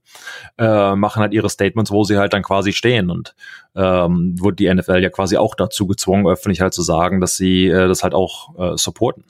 [0.58, 3.10] äh, machen halt ihre Statements, wo sie halt dann quasi stehen.
[3.10, 3.36] Und
[3.76, 7.68] ähm, wurde die NFL ja quasi auch dazu gezwungen, öffentlich halt zu sagen, dass sie
[7.68, 9.24] äh, das halt auch äh, supporten.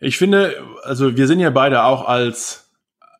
[0.00, 2.70] Ich finde, also wir sind ja beide auch als,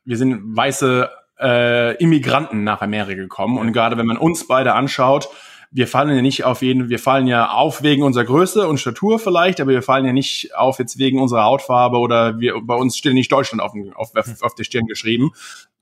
[0.04, 1.08] wir sind weiße
[1.40, 3.58] äh, Immigranten nach Amerika gekommen.
[3.58, 5.28] Und gerade wenn man uns beide anschaut,
[5.74, 9.18] wir fallen ja nicht auf jeden, wir fallen ja auf wegen unserer Größe und Statur
[9.18, 12.96] vielleicht, aber wir fallen ja nicht auf jetzt wegen unserer Hautfarbe oder wir, bei uns
[12.96, 15.30] steht nicht Deutschland auf, auf, auf der Stirn geschrieben.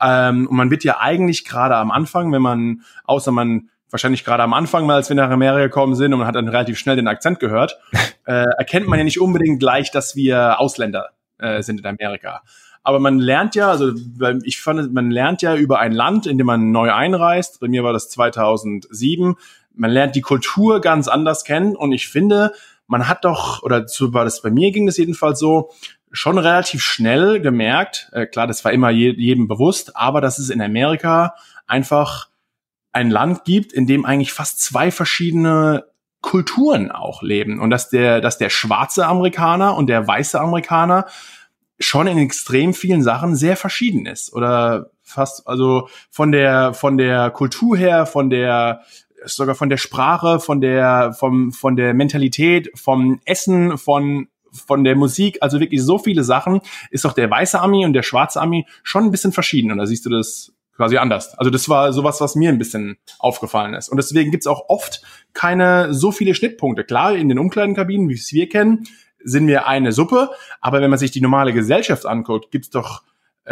[0.01, 4.45] Ähm, und man wird ja eigentlich gerade am Anfang, wenn man, außer man wahrscheinlich gerade
[4.45, 6.95] am Anfang, mal als wir nach Amerika gekommen sind und man hat dann relativ schnell
[6.95, 7.79] den Akzent gehört,
[8.27, 12.43] äh, erkennt man ja nicht unbedingt gleich, dass wir Ausländer äh, sind in Amerika.
[12.83, 13.93] Aber man lernt ja, also
[14.43, 17.61] ich fand, man lernt ja über ein Land, in dem man neu einreist.
[17.61, 19.37] Bei mir war das 2007.
[19.75, 22.53] Man lernt die Kultur ganz anders kennen und ich finde,
[22.87, 25.71] man hat doch, oder zu, war das bei mir ging das jedenfalls so,
[26.13, 30.51] schon relativ schnell gemerkt, äh, klar, das war immer je, jedem bewusst, aber dass es
[30.51, 31.35] in Amerika
[31.67, 32.29] einfach
[32.93, 35.85] ein Land gibt, in dem eigentlich fast zwei verschiedene
[36.21, 41.07] Kulturen auch leben und dass der, dass der schwarze Amerikaner und der weiße Amerikaner
[41.79, 47.31] schon in extrem vielen Sachen sehr verschieden ist oder fast also von der von der
[47.31, 48.83] Kultur her, von der
[49.25, 54.97] sogar von der Sprache, von der vom von der Mentalität, vom Essen, von von der
[54.97, 58.67] Musik, also wirklich so viele Sachen, ist doch der weiße Ami und der schwarze Ami
[58.83, 59.71] schon ein bisschen verschieden.
[59.71, 61.35] Und da siehst du das quasi anders.
[61.39, 63.91] Also das war sowas, was mir ein bisschen aufgefallen ist.
[63.91, 65.03] Und deswegen gibt's auch oft
[65.35, 66.85] keine so viele Schnittpunkte.
[66.85, 68.87] Klar, in den Umkleidenkabinen, wie es wir kennen,
[69.23, 70.31] sind wir eine Suppe,
[70.63, 73.03] aber wenn man sich die normale Gesellschaft anguckt, gibt's doch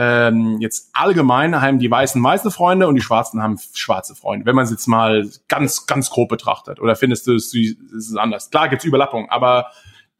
[0.01, 4.55] ähm, jetzt allgemein haben die Weißen weiße Freunde und die Schwarzen haben schwarze Freunde, wenn
[4.55, 6.81] man es jetzt mal ganz, ganz grob betrachtet.
[6.81, 8.51] Oder findest du, es ist anders?
[8.51, 9.67] Klar gibt's Überlappung, aber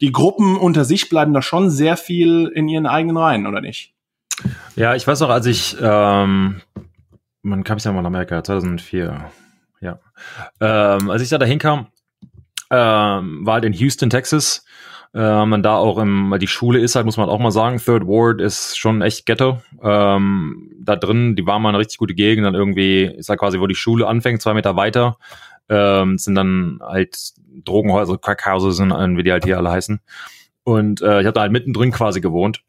[0.01, 3.95] die Gruppen unter sich bleiben da schon sehr viel in ihren eigenen Reihen, oder nicht?
[4.77, 6.61] Ja, ich weiß auch, als ich ähm,
[7.43, 9.31] man kam ja mal nach Amerika, 2004.
[9.81, 10.01] Ja.
[10.61, 11.87] Ähm, als ich da dahin kam,
[12.71, 14.65] ähm, war halt in Houston, Texas.
[15.15, 18.07] Ähm, man da auch im, die Schule ist halt, muss man auch mal sagen, Third
[18.07, 19.63] Ward ist schon echt Ghetto.
[19.83, 23.59] Ähm, da drin, die war mal eine richtig gute Gegend, dann irgendwie ist halt quasi,
[23.61, 25.17] wo die Schule anfängt, zwei Meter weiter,
[25.69, 27.17] ähm, sind dann halt
[27.65, 30.01] Drogenhäuser, Crackhouses, wie die halt hier alle heißen.
[30.65, 32.63] Und äh, ich habe da halt mittendrin quasi gewohnt.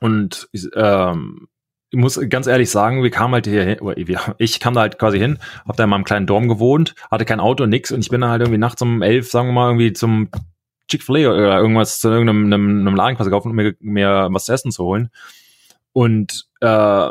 [0.00, 1.48] Und ähm,
[1.90, 3.78] ich muss ganz ehrlich sagen, wir kamen halt hier hin,
[4.38, 7.38] ich kam da halt quasi hin, hab da in meinem kleinen Dorm gewohnt, hatte kein
[7.38, 9.92] Auto, nix und ich bin dann halt irgendwie nachts um elf, sagen wir mal, irgendwie
[9.92, 10.28] zum
[10.88, 14.72] Chick-fil-A oder irgendwas zu irgendeinem einem, Laden quasi kaufen, um mir, mir was zu essen
[14.72, 15.10] zu holen.
[15.92, 17.10] Und äh,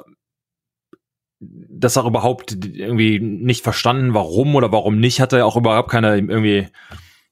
[1.39, 6.67] das auch überhaupt irgendwie nicht verstanden, warum oder warum nicht, hatte auch überhaupt keine irgendwie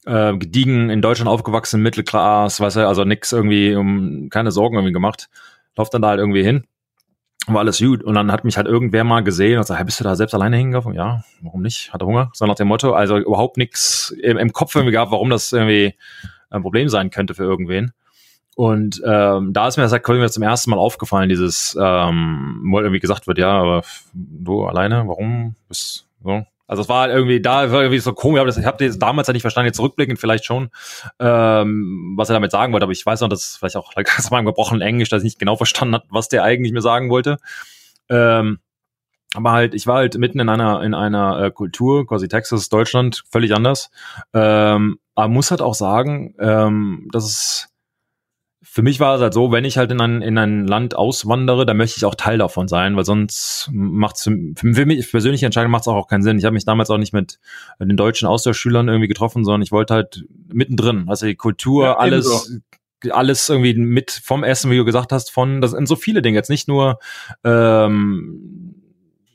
[0.06, 4.94] äh, gediegen in Deutschland aufgewachsen, Mittelklasse, weiß er, also nix irgendwie, um keine Sorgen irgendwie
[4.94, 5.30] gemacht.
[5.76, 6.66] Lauf dann da halt irgendwie hin
[7.48, 8.04] war alles gut.
[8.04, 10.34] Und dann hat mich halt irgendwer mal gesehen und sagt, hey, bist du da selbst
[10.34, 10.94] alleine hingegangen?
[10.94, 11.94] Ja, warum nicht?
[11.94, 12.30] Hatte Hunger.
[12.34, 15.96] So nach dem Motto, also überhaupt nichts im, im, Kopf irgendwie gehabt, warum das irgendwie
[16.50, 17.92] ein Problem sein könnte für irgendwen.
[18.56, 23.00] Und ähm, da ist mir das halt zum ersten Mal aufgefallen, dieses, ähm, wo irgendwie
[23.00, 25.56] gesagt wird, ja, aber du alleine, warum?
[25.70, 26.46] Bist so.
[26.70, 28.58] Also es war halt irgendwie da war irgendwie so komisch.
[28.58, 30.70] Ich habe das damals ja nicht verstanden, jetzt zurückblickend vielleicht schon,
[31.20, 32.84] ähm, was er damit sagen wollte.
[32.84, 35.56] Aber ich weiß noch, dass vielleicht auch aus meinem gebrochenen Englisch, dass ich nicht genau
[35.56, 37.38] verstanden hat, was der eigentlich mir sagen wollte.
[38.08, 38.60] Ähm,
[39.34, 43.24] aber halt, ich war halt mitten in einer in einer äh, Kultur, quasi Texas, Deutschland,
[43.32, 43.90] völlig anders.
[44.34, 47.70] Ähm, aber muss halt auch sagen, ähm, dass es
[48.72, 51.66] für mich war es halt so, wenn ich halt in ein, in ein Land auswandere,
[51.66, 55.72] dann möchte ich auch Teil davon sein, weil sonst macht es für mich persönliche Entscheidung
[55.72, 56.38] macht es auch, auch keinen Sinn.
[56.38, 57.40] Ich habe mich damals auch nicht mit
[57.80, 62.62] den deutschen Austauschschülern irgendwie getroffen, sondern ich wollte halt mittendrin, also die Kultur, ja, alles,
[63.10, 66.38] alles irgendwie mit vom Essen, wie du gesagt hast, von das sind so viele Dinge.
[66.38, 67.00] Jetzt nicht nur
[67.44, 68.76] ähm,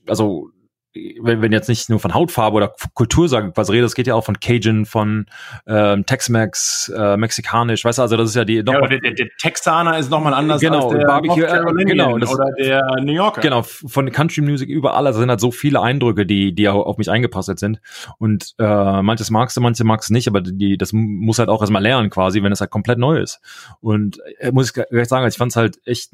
[0.06, 0.50] also
[0.94, 4.14] wenn, wenn jetzt nicht nur von Hautfarbe oder Kultur sagen, was rede, es geht ja
[4.14, 5.26] auch von Cajun, von
[5.66, 8.62] ähm, Tex-Mex, äh, mexikanisch, weißt du, also das ist ja die.
[8.62, 12.18] Noch ja, der, der, der Texaner ist nochmal anders genau, als der Barbecue, äh, genau,
[12.18, 13.40] das, oder der New Yorker.
[13.40, 17.10] Genau, von Country Music überall, also sind halt so viele Eindrücke, die die auf mich
[17.10, 17.80] eingepasst sind
[18.18, 21.60] und äh, manches magst du, manche magst du nicht, aber die das muss halt auch
[21.60, 23.40] erstmal lernen quasi, wenn es halt komplett neu ist.
[23.80, 26.10] Und äh, muss ich gleich sagen, also ich fand es halt echt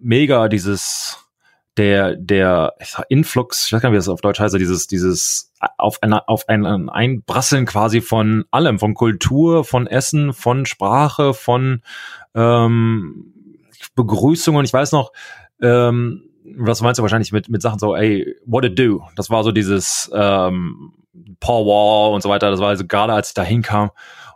[0.00, 1.29] mega dieses
[1.76, 2.74] der, der
[3.08, 6.48] Influx, ich weiß gar nicht, wie das auf Deutsch heißt, dieses, dieses auf, eine, auf
[6.48, 11.82] ein Einbrasseln quasi von allem, von Kultur, von Essen, von Sprache, von
[12.34, 13.34] ähm,
[13.94, 14.64] Begrüßungen.
[14.64, 15.12] Ich weiß noch,
[15.62, 19.02] ähm, was meinst du wahrscheinlich mit, mit Sachen so, ey, what it do?
[19.16, 20.92] Das war so dieses ähm,
[21.38, 22.50] Paul Wall und so weiter.
[22.50, 23.90] Das war also gerade, als ich da hinkam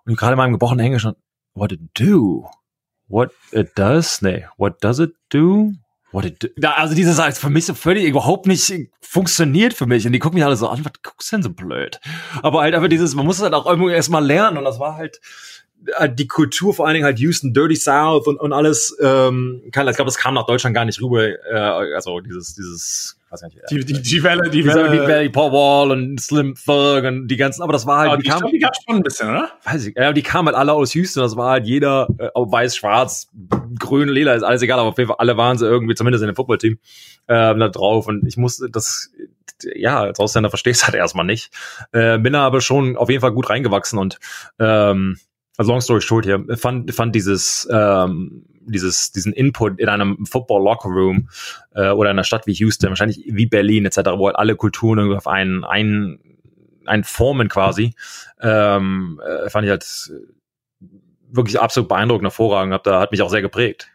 [0.06, 1.06] und gerade in meinem gebrochenen Englisch,
[1.54, 2.48] what it do?
[3.08, 4.22] What it does?
[4.22, 5.72] Nee, what does it do?
[6.14, 6.68] What it do?
[6.68, 10.06] Also diese Sache ist für mich so völlig überhaupt nicht funktioniert für mich.
[10.06, 11.98] Und die gucken mich alle so an, was guckst du denn so blöd?
[12.40, 14.56] Aber halt einfach dieses, man muss es halt auch irgendwo erstmal lernen.
[14.56, 15.20] Und das war halt
[15.98, 18.96] äh, die Kultur, vor allen Dingen halt Houston, Dirty South und, und alles.
[19.02, 21.26] Ähm, ich glaube, das kam nach Deutschland gar nicht rüber.
[21.26, 23.58] Äh, also dieses, dieses weiß nicht.
[23.70, 24.90] Die, die, die Welle, die Welle.
[24.90, 28.16] die Valley Paul Wall und Slim Thug und die ganzen, aber das war halt, Ah,
[28.16, 29.50] die, die, glaub, die gab's schon ein bisschen, oder?
[29.64, 32.76] weiß ich, ja, die kamen halt alle aus Houston, das war halt jeder, äh, weiß,
[32.76, 33.28] schwarz,
[33.78, 36.28] grün, lila, ist alles egal, aber auf jeden Fall alle waren sie irgendwie, zumindest in
[36.28, 36.78] dem Footballteam,
[37.28, 39.10] ähm, da drauf und ich musste das,
[39.74, 41.50] ja, als Ausländer verstehst du halt erstmal nicht,
[41.92, 44.18] äh, bin da aber schon auf jeden Fall gut reingewachsen und,
[44.58, 45.18] ähm,
[45.56, 50.64] also long story short hier, fand, fand dieses, ähm, dieses, diesen Input in einem Football
[50.64, 51.28] Locker Room
[51.74, 54.98] äh, oder in einer Stadt wie Houston, wahrscheinlich wie Berlin etc., wo halt alle Kulturen
[54.98, 56.18] irgendwie auf einen, einen,
[56.86, 57.94] einen formen quasi,
[58.40, 60.12] ähm, äh, fand ich halt
[61.30, 63.93] wirklich absolut beeindruckend, hervorragend, hab da hat mich auch sehr geprägt.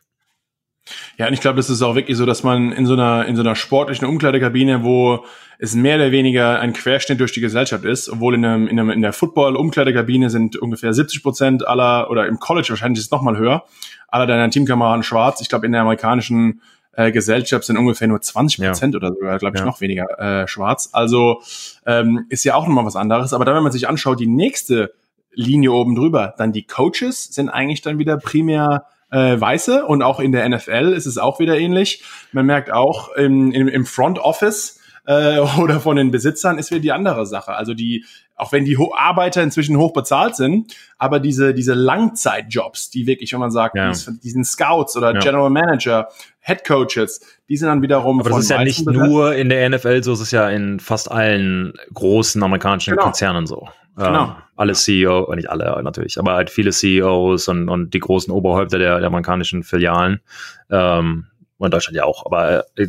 [1.18, 3.36] Ja, und ich glaube, das ist auch wirklich so, dass man in so einer, in
[3.36, 5.26] so einer sportlichen Umkleidekabine, wo
[5.60, 8.90] es mehr oder weniger ein Querschnitt durch die Gesellschaft ist, obwohl in, einem, in, einem,
[8.92, 13.22] in der Football-Umkleidekabine sind ungefähr 70 Prozent aller, oder im College wahrscheinlich ist es noch
[13.22, 13.64] mal höher,
[14.08, 15.42] aller deiner Teamkameraden schwarz.
[15.42, 16.62] Ich glaube, in der amerikanischen
[16.94, 19.66] äh, Gesellschaft sind ungefähr nur 20 Prozent oder sogar, glaube ich, Ja.
[19.66, 20.90] noch weniger äh, schwarz.
[20.94, 21.42] Also
[21.86, 23.34] ähm, ist ja auch nochmal was anderes.
[23.34, 24.94] Aber dann, wenn man sich anschaut, die nächste
[25.34, 30.20] Linie oben drüber, dann die Coaches sind eigentlich dann wieder primär äh, Weiße und auch
[30.20, 32.04] in der NFL ist es auch wieder ähnlich.
[32.32, 36.82] Man merkt auch im, im, im Front Office äh, oder von den Besitzern ist wieder
[36.82, 37.54] die andere Sache.
[37.56, 42.90] Also die, auch wenn die Ho Arbeiter inzwischen hoch bezahlt sind, aber diese, diese Langzeitjobs,
[42.90, 43.90] die wirklich, wenn man sagt, Ja.
[43.90, 45.20] dies- diesen Scouts oder Ja.
[45.20, 46.10] General Manager,
[46.42, 50.04] Head Coaches, die sind dann wiederum Aber das ist ja nicht nur in der NFL
[50.04, 53.04] so, es ist ja in fast allen großen amerikanischen Genau.
[53.04, 53.68] Konzernen so.
[54.00, 54.24] Genau.
[54.26, 58.32] Ähm, alle CEO, äh, nicht alle natürlich, aber halt viele CEOs und, und die großen
[58.32, 60.22] Oberhäupter der, der amerikanischen Filialen.
[60.70, 62.88] Ähm, und in Deutschland ja auch, aber äh,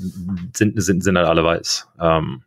[0.54, 1.88] sind, sind, sind halt alle weiß.
[2.00, 2.42] Ähm,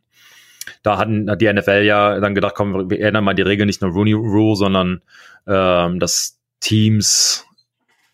[0.82, 3.82] da hatten, hat die NFL ja dann gedacht, komm, wir ändern mal die Regel nicht
[3.82, 5.02] nur Rooney Rule, sondern
[5.46, 7.46] ähm, dass Teams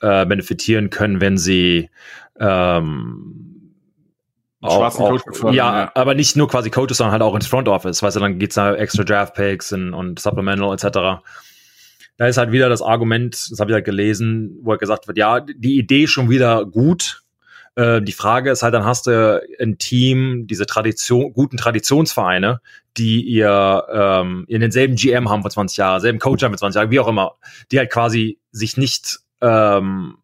[0.01, 1.91] äh, benefitieren können, wenn sie
[2.41, 3.60] ähm,
[4.63, 5.93] Einen schwarzen Coach befördern, ja, ja.
[5.95, 8.57] aber nicht nur quasi Coaches, sondern halt auch ins Front Office, weißt du, dann geht's
[8.57, 11.23] da extra Draft Picks und, und Supplemental etc.
[12.19, 15.17] Da ist halt wieder das Argument, das habe ich halt gelesen, wo halt gesagt wird,
[15.17, 17.23] ja, die Idee ist schon wieder gut.
[17.75, 22.61] Äh, die Frage ist halt, dann hast du ein Team, diese Tradition, guten Traditionsvereine,
[22.99, 26.79] die ihr ähm, in denselben GM haben vor 20 Jahren, selben Coach haben vor 20
[26.79, 27.37] Jahren, wie auch immer,
[27.73, 30.19] die halt quasi sich nicht ähm,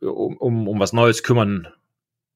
[0.00, 1.68] um, um, um was Neues kümmern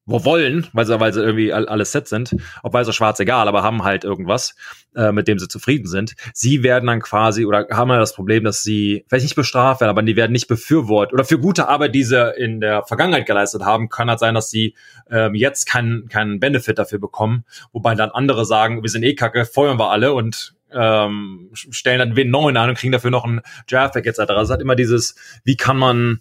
[0.04, 3.20] wo wollen, weil sie, weil sie irgendwie all- alles set sind, ob weiß oder schwarz
[3.20, 4.56] egal, aber haben halt irgendwas,
[4.96, 6.14] äh, mit dem sie zufrieden sind.
[6.34, 9.90] Sie werden dann quasi oder haben ja das Problem, dass sie vielleicht nicht bestraft werden,
[9.90, 13.62] aber die werden nicht befürwortet oder für gute Arbeit, die sie in der Vergangenheit geleistet
[13.62, 14.74] haben, kann halt sein, dass sie
[15.10, 19.44] ähm, jetzt keinen keinen Benefit dafür bekommen, wobei dann andere sagen, wir sind eh kacke,
[19.44, 23.40] feuern wir alle und ähm, stellen dann wen neuen an und kriegen dafür noch einen
[23.70, 24.20] Draftback etc.
[24.42, 26.20] Es hat immer dieses, wie kann man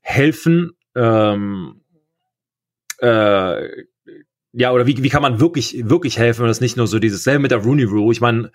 [0.00, 1.81] helfen, ähm,
[3.02, 3.84] äh,
[4.52, 7.24] ja, oder wie, wie kann man wirklich, wirklich helfen und das nicht nur so dieses
[7.24, 8.12] selbe mit der Rooney Rule.
[8.12, 8.50] Ich meine,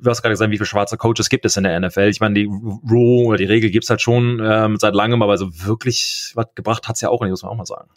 [0.00, 2.08] du hast gerade gesagt, wie viele schwarze Coaches gibt es in der NFL?
[2.10, 5.48] Ich meine, die Rule oder die Regel gibt's halt schon ähm, seit langem, aber so
[5.64, 7.88] wirklich was gebracht hat's ja auch nicht, muss man auch mal sagen.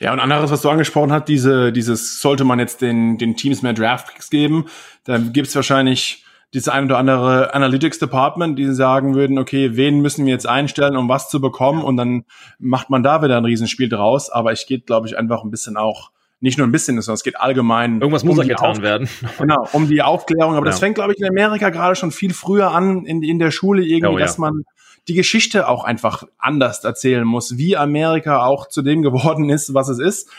[0.00, 3.62] Ja, und anderes, was du angesprochen hast, diese, dieses, sollte man jetzt den, den Teams
[3.62, 4.66] mehr Draftpicks geben,
[5.04, 6.24] dann gibt's wahrscheinlich
[6.54, 10.96] dieses ein oder andere Analytics Department, die sagen würden, okay, wen müssen wir jetzt einstellen,
[10.96, 11.82] um was zu bekommen?
[11.82, 12.24] Und dann
[12.58, 14.30] macht man da wieder ein Riesenspiel draus.
[14.30, 17.22] Aber ich geht, glaube ich, einfach ein bisschen auch, nicht nur ein bisschen, sondern es
[17.24, 18.00] geht allgemein.
[18.00, 19.08] Irgendwas um muss ja getan Auf- werden.
[19.38, 20.54] Genau, um die Aufklärung.
[20.54, 20.86] Aber das Ja.
[20.86, 24.14] fängt, glaube ich, in Amerika gerade schon viel früher an, in, in der Schule irgendwie,
[24.14, 24.24] Oh ja.
[24.24, 24.62] dass man
[25.08, 29.88] die Geschichte auch einfach anders erzählen muss, wie Amerika auch zu dem geworden ist, was
[29.88, 30.30] es ist.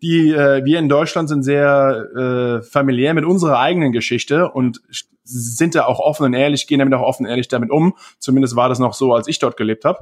[0.00, 4.80] Die, äh, wir in Deutschland sind sehr äh, familiär mit unserer eigenen Geschichte und
[5.24, 7.94] sind da auch offen und ehrlich, gehen damit auch offen und ehrlich damit um.
[8.18, 9.98] Zumindest war das noch so, als ich dort gelebt habe.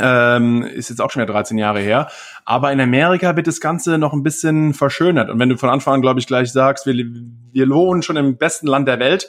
[0.00, 2.08] Ähm, ist jetzt auch schon wieder 13 Jahre her.
[2.44, 5.28] Aber in Amerika wird das Ganze noch ein bisschen verschönert.
[5.28, 8.36] Und wenn du von Anfang an, glaube ich, gleich sagst, wir, wir wohnen schon im
[8.36, 9.28] besten Land der Welt,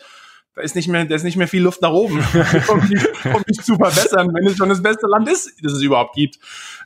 [0.55, 2.19] da ist nicht mehr, da ist nicht mehr viel Luft nach oben,
[2.67, 5.81] um dich, um dich zu verbessern, wenn es schon das beste Land ist, das es
[5.81, 6.37] überhaupt gibt.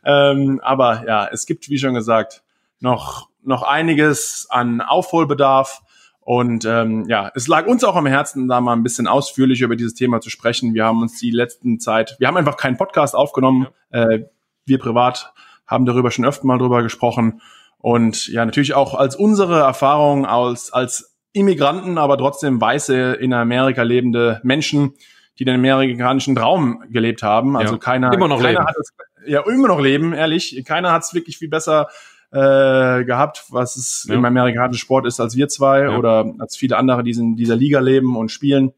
[0.06, 2.44] Ähm, aber ja, es gibt, wie schon gesagt,
[2.84, 5.82] noch, noch einiges an Aufholbedarf.
[6.19, 9.76] Und ähm, ja, es lag uns auch am Herzen, da mal ein bisschen ausführlicher über
[9.76, 10.74] dieses Thema zu sprechen.
[10.74, 13.67] Wir haben uns die letzten Zeit, wir haben einfach keinen Podcast aufgenommen.
[13.89, 14.19] Äh,
[14.65, 15.34] wir privat
[15.67, 17.41] haben darüber schon öfter mal drüber gesprochen.
[17.80, 23.82] Und ja, natürlich auch als unsere Erfahrung als, als Immigranten, aber trotzdem weiße in Amerika
[23.84, 24.93] lebende Menschen,
[25.39, 27.58] die den amerikanischen Traum gelebt haben.
[27.58, 27.80] Also Ja.
[27.80, 28.65] keiner, Immer noch keiner leben.
[28.67, 28.93] hat es,
[29.26, 30.63] ja, immer noch leben, ehrlich.
[30.65, 31.88] Keiner hat es wirklich viel besser
[32.34, 34.15] äh, gehabt, was es Ja.
[34.15, 35.98] im amerikanischen Sport ist, als wir zwei Ja.
[35.98, 38.74] oder als viele andere, die in dieser Liga leben und spielen.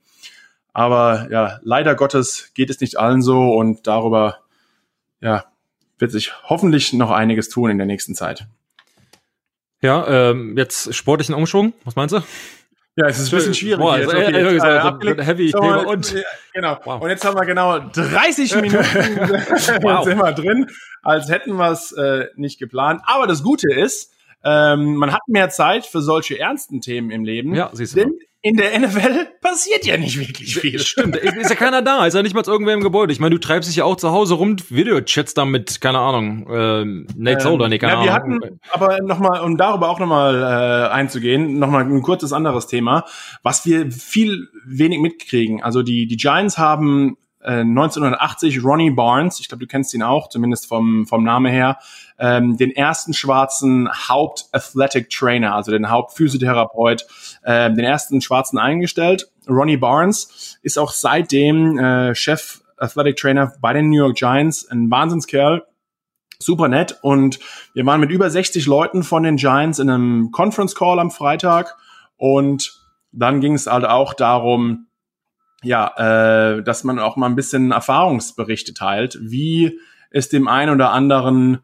[0.73, 4.39] Aber ja, leider Gottes geht es nicht allen so und darüber
[5.21, 5.45] ja,
[5.97, 8.45] wird sich hoffentlich noch einiges tun in der nächsten Zeit.
[9.81, 12.21] Ja, ähm, jetzt sportlichen Umschwung, was meinst du?
[12.97, 13.79] Ja, es ist ein bisschen schwierig.
[13.79, 14.29] Boah, also, jetzt.
[14.29, 15.21] äh, äh, äh, so abgelegt.
[15.25, 16.15] heavy So, und
[16.53, 16.79] genau.
[16.85, 17.01] Wow.
[17.01, 18.77] Und jetzt haben wir genau 30 Minuten
[19.81, 20.05] Wow.
[20.05, 20.67] sind wir drin,
[21.03, 23.01] als hätten wir es äh, nicht geplant.
[23.05, 24.13] Aber das Gute ist,
[24.45, 27.53] ähm, man hat mehr Zeit für solche ernsten Themen im Leben.
[27.53, 30.77] Ja, siehst du Denn in der NFL passiert ja nicht wirklich viel.
[30.77, 33.11] Stimmt, ist ist ja keiner da, ist ja nicht mal irgendwer im Gebäude.
[33.11, 36.47] Ich meine, du treibst dich ja auch zu Hause rum, Videochats da mit, keine Ahnung,
[36.47, 38.41] äh, Nate Solder, nee, keine ja, wir Ahnung.
[38.43, 43.05] hatten, aber nochmal, um darüber auch nochmal äh, einzugehen, nochmal ein kurzes anderes Thema,
[43.41, 45.63] was wir viel wenig mitkriegen.
[45.63, 50.29] Also die, die Giants haben äh, 1980 Ronnie Barnes, ich glaube, du kennst ihn auch,
[50.29, 51.77] zumindest vom, vom Name her,
[52.17, 57.05] ähm, den ersten schwarzen Haupt-Athletic Trainer, also den Hauptphysiotherapeut,
[57.45, 59.29] ähm, den ersten schwarzen eingestellt.
[59.47, 64.89] Ronnie Barnes ist auch seitdem äh, Chef Athletic Trainer bei den New York Giants, ein
[64.89, 65.63] Wahnsinnskerl,
[66.39, 66.97] super nett.
[67.01, 67.39] Und
[67.73, 71.77] wir waren mit über 60 Leuten von den Giants in einem Conference Call am Freitag.
[72.17, 72.81] Und
[73.11, 74.87] dann ging es halt auch darum,
[75.65, 79.79] ja, äh, dass man auch mal ein bisschen Erfahrungsberichte teilt, wie
[80.11, 81.59] es dem einen oder anderen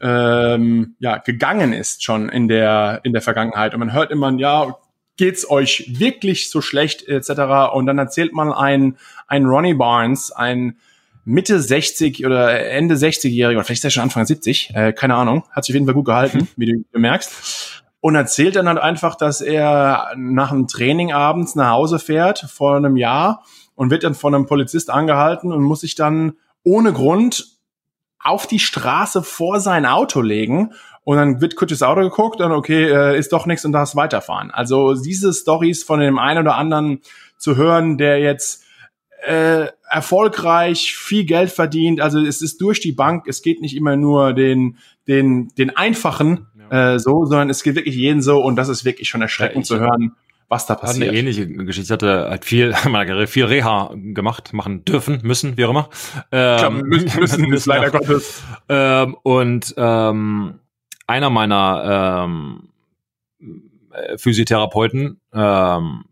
[0.00, 4.76] ähm, ja gegangen ist schon in der in der Vergangenheit und man hört immer ja
[5.16, 7.72] geht's euch wirklich so schlecht etc.
[7.72, 8.96] Und dann erzählt man ein
[9.26, 10.76] ein Ronnie Barnes, ein
[11.24, 15.44] Mitte 60 oder Ende 60-Jähriger, oder vielleicht ist er schon Anfang 70, äh, keine Ahnung,
[15.50, 17.77] hat sich auf jeden Fall gut gehalten, wie du bemerkst.
[18.00, 22.76] Und erzählt dann halt einfach, dass er nach einem Training abends nach Hause fährt vor
[22.76, 27.58] einem Jahr und wird dann von einem Polizist angehalten und muss sich dann ohne Grund
[28.20, 30.72] auf die Straße vor sein Auto legen
[31.08, 33.96] und dann wird kurz das Auto geguckt und okay, äh, ist doch nichts und darfst
[33.96, 34.50] weiterfahren.
[34.50, 37.00] Also diese Stories von dem einen oder anderen
[37.38, 38.64] zu hören, der jetzt
[39.26, 42.02] äh, erfolgreich viel Geld verdient.
[42.02, 43.26] Also es ist durch die Bank.
[43.26, 47.94] Es geht nicht immer nur den den den einfachen äh, so, sondern es geht wirklich
[47.96, 50.12] jeden so und das ist wirklich schon erschreckend Ja, zu hören,
[50.48, 51.14] was da Hat eine passiert.
[51.14, 51.86] ähnliche Geschichte.
[51.86, 52.72] Ich hatte halt viel,
[53.26, 55.88] viel Reha gemacht, machen dürfen, müssen, wie auch immer.
[56.30, 58.42] Klar, Ähm, müssen, müssen, ist leider Gottes.
[58.68, 60.60] Ähm, und ähm,
[61.06, 62.68] einer meiner ähm,
[63.92, 66.04] äh, Physiotherapeuten ähm,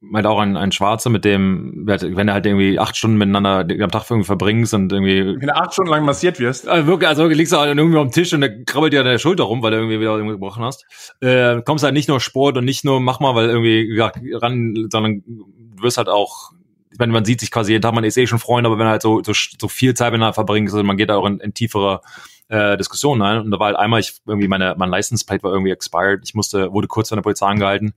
[0.00, 3.90] meint auch ein, ein Schwarzer, mit dem, wenn er halt irgendwie acht Stunden miteinander am
[3.90, 6.68] Tag irgendwie verbringst und irgendwie Wenn du acht Stunden lang massiert wirst.
[6.68, 9.06] also wirklich, also wirklich liegst du halt irgendwie am Tisch und der krabbelt dir an
[9.06, 10.84] der Schulter rum, weil du irgendwie wieder irgendwie gebrochen hast.
[11.20, 14.88] Äh, kommst halt nicht nur Sport und nicht nur mach mal, weil irgendwie ja, ran,
[14.90, 16.52] sondern du wirst halt auch,
[16.92, 18.86] ich meine, man sieht sich quasi jeden Tag, man ist eh schon Freunde, aber wenn
[18.86, 21.40] er halt so, so, so viel Zeit miteinander verbringt, also man geht da auch in,
[21.40, 22.02] in tiefere
[22.48, 23.38] äh, Diskussionen ein.
[23.38, 26.20] Und da war halt einmal, ich irgendwie meine, mein License Plate war irgendwie expired.
[26.24, 27.94] Ich musste, wurde kurz von der Polizei angehalten.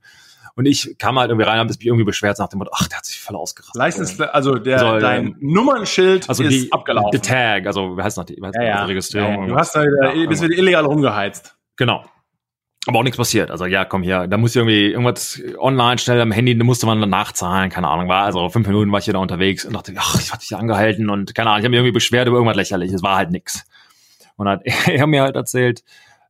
[0.54, 2.98] Und ich kam halt irgendwie rein, habe mich irgendwie beschwert nach dem Motto, ach, der
[2.98, 3.80] hat sich voll ausgerastet.
[3.80, 7.10] License, also der, Soll, dein ähm, Nummernschild also ist die, abgelaufen.
[7.12, 8.84] The Tag, also wie heißt noch die, heißt ja, ja.
[8.84, 9.34] Registrierung?
[9.34, 9.46] Ja, ja.
[9.46, 11.56] Du hast da wieder, Ja, bist wieder illegal rumgeheizt.
[11.76, 12.04] Genau.
[12.86, 13.50] Aber auch nichts passiert.
[13.52, 17.00] Also ja, komm hier, da muss irgendwie irgendwas online schnell am Handy, da musste man
[17.00, 19.94] dann nachzahlen, keine Ahnung, war also fünf Minuten war ich hier da unterwegs und dachte,
[19.96, 22.56] ach, ich hatte dich angehalten und keine Ahnung, ich habe mich irgendwie beschwert über irgendwas
[22.56, 23.64] lächerliches, war halt nix.
[24.36, 25.84] Und hat er mir halt erzählt,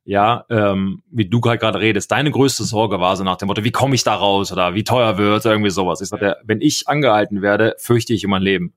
[0.05, 3.63] ja, ähm, wie du halt gerade redest, deine größte Sorge war so nach dem Motto,
[3.65, 6.01] wie komme ich da raus oder wie teuer wird irgendwie sowas.
[6.01, 8.75] Ich sagte, wenn ich angehalten werde, fürchte ich um mein Leben.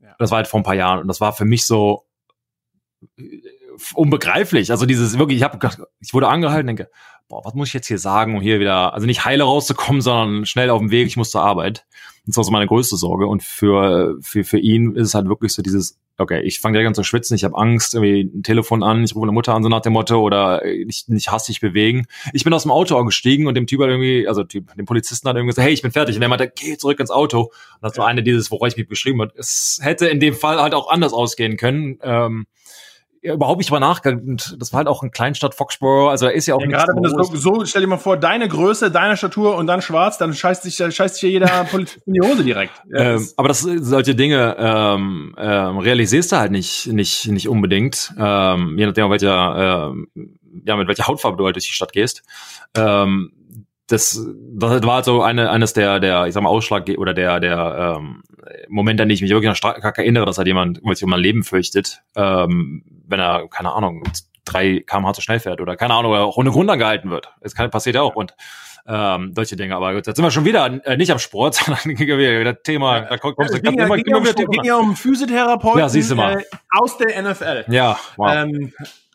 [0.00, 0.14] Ja.
[0.18, 2.04] Das war halt vor ein paar Jahren und das war für mich so
[3.18, 3.42] äh,
[3.94, 4.70] unbegreiflich.
[4.70, 5.58] Also dieses wirklich, ich habe,
[6.00, 6.90] ich wurde angehalten, denke,
[7.28, 10.46] boah, was muss ich jetzt hier sagen, um hier wieder, also nicht heile rauszukommen, sondern
[10.46, 11.86] schnell auf dem Weg, ich muss zur Arbeit.
[12.26, 13.26] Das war so meine größte Sorge.
[13.26, 16.88] Und für, für, für ihn ist es halt wirklich so dieses, okay, ich fange direkt
[16.88, 19.62] an zu schwitzen, ich habe Angst, irgendwie ein Telefon an, ich rufe eine Mutter an,
[19.62, 22.06] so nach dem Motto, oder nicht, nicht hastig bewegen.
[22.32, 25.28] Ich bin aus dem Auto gestiegen und dem Typ hat irgendwie, also typ, dem Polizisten
[25.28, 26.16] hat irgendwie gesagt, hey, ich bin fertig.
[26.16, 27.42] Und der meinte, geh zurück ins Auto.
[27.42, 29.32] Und das war eine dieses, worauf ich mich beschrieben habe.
[29.36, 31.98] Es hätte in dem Fall halt auch anders ausgehen können.
[32.02, 32.46] Ähm,
[33.22, 34.22] ja, überhaupt nicht drüber nachgedacht.
[34.26, 36.92] Und Das war halt auch in Kleinstadt Foxborough, also da ist ja auch Ja, gerade
[36.94, 40.18] wenn das so, so, stell dir mal vor, deine Größe, deine Statur und dann schwarz,
[40.18, 42.72] dann scheißt sich, scheißt sich ja jeder Polizist in die Hose direkt.
[42.90, 48.12] Ja, Ähm, aber das solche Dinge ähm, ähm, realisierst du halt nicht nicht nicht unbedingt,
[48.18, 50.08] ähm, je nachdem, welcher ähm,
[50.66, 52.22] ja mit welcher Hautfarbe du halt durch die Stadt gehst.
[52.76, 53.32] Ähm,
[53.92, 57.40] das, das war halt so eine, eines der, der, ich sag mal, Ausschlag oder der,
[57.40, 58.22] der ähm,
[58.68, 61.20] Momente, an die ich mich wirklich noch stark erinnere, dass halt jemand sich um mein
[61.20, 64.02] Leben fürchtet, ähm, wenn er, keine Ahnung,
[64.44, 67.32] drei kmh zu schnell fährt oder keine Ahnung, oder auch ohne Grund angehalten wird.
[67.40, 68.34] Das kann, passiert ja auch und
[68.86, 69.76] ähm, solche Dinge.
[69.76, 73.02] Aber gut, jetzt sind wir schon wieder äh, nicht am Sport, sondern wieder das Thema,
[73.02, 76.10] da kommt, kommst du ging, immer, ging, immer um, ging ja um Physiotherapeuten Ja, siehst
[76.10, 76.40] du mal.
[76.40, 77.64] Äh, aus der NFL.
[77.68, 78.34] Ja, wow.
[78.34, 78.72] Ähm,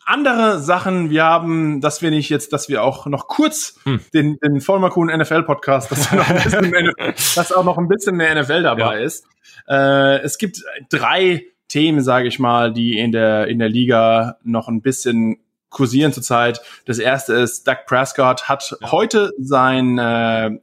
[0.08, 4.00] andere Sachen, wir haben, dass wir nicht jetzt, dass wir auch noch kurz Hm.
[4.14, 6.92] den, den Vollmerkuhn NFL Podcast, dass, wir noch ein bisschen mehr,
[7.34, 9.26] dass auch noch ein bisschen mehr NFL dabei ist.
[9.68, 14.68] Äh, es gibt drei Themen, sage ich mal, die in der in der Liga noch
[14.68, 15.38] ein bisschen
[15.68, 16.60] kursieren zurzeit.
[16.86, 18.90] Das erste ist, Doug Prescott hat ja.
[18.90, 20.58] heute sein äh,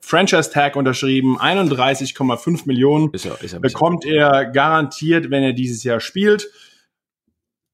[0.00, 6.00] Franchise-Tag unterschrieben, 31,5 Millionen ist ja, ist ja bekommt er garantiert, wenn er dieses Jahr
[6.00, 6.48] spielt.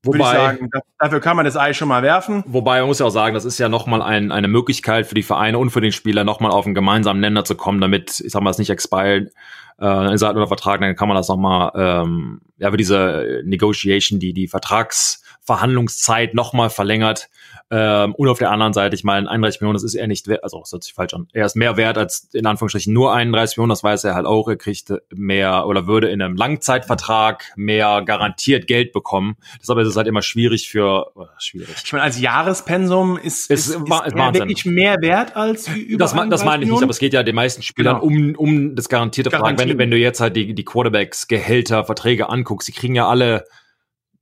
[0.05, 2.43] Wobei, sagen, dafür kann man das Ei schon mal werfen.
[2.47, 5.23] Wobei man muss ja auch sagen, das ist ja nochmal ein, eine Möglichkeit für die
[5.23, 8.43] Vereine und für den Spieler nochmal auf einen gemeinsamen Nenner zu kommen, damit, ich sag
[8.43, 9.33] mal, es nicht expired,
[9.81, 14.19] äh, ist halt unter Vertrag, dann kann man das nochmal, ähm, ja, für diese Negotiation,
[14.19, 17.29] die, die Vertragsverhandlungszeit nochmal verlängert.
[17.75, 20.45] Ähm, und auf der anderen Seite, ich meine, 31 Millionen, das ist er nicht wert,
[20.45, 21.27] also das hört sich falsch an.
[21.33, 24.47] Er ist mehr wert als in Anführungsstrichen nur 31 Millionen, das weiß er halt auch.
[24.47, 29.37] Er kriegt mehr oder würde in einem Langzeitvertrag mehr garantiert Geld bekommen.
[29.59, 31.75] Deshalb ist es halt immer schwierig für, oh, schwierig.
[31.83, 36.15] Ich meine, als Jahrespensum ist, ist, ist, ist er wirklich mehr wert als über Das,
[36.29, 38.07] das meine ich nicht, aber es geht ja den meisten Spielern genau.
[38.07, 39.59] um, um das garantierte Vertrag.
[39.59, 43.47] Wenn, wenn du jetzt halt die, die Quarterbacks, Gehälter, Verträge anguckst, die kriegen ja alle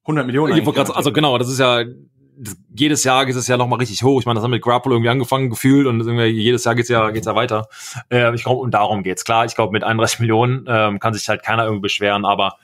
[0.03, 0.69] 100 Millionen.
[0.95, 1.83] Also genau, das ist ja
[2.75, 4.21] jedes Jahr geht es ja nochmal richtig hoch.
[4.21, 7.27] Ich meine, das haben mit Grapple irgendwie angefangen gefühlt und jedes Jahr geht's ja, geht's
[7.27, 7.69] ja weiter.
[8.11, 9.25] Äh, ich glaube, und darum geht's.
[9.25, 12.57] Klar, ich glaube, mit 31 Millionen ähm, kann sich halt keiner irgendwie beschweren, aber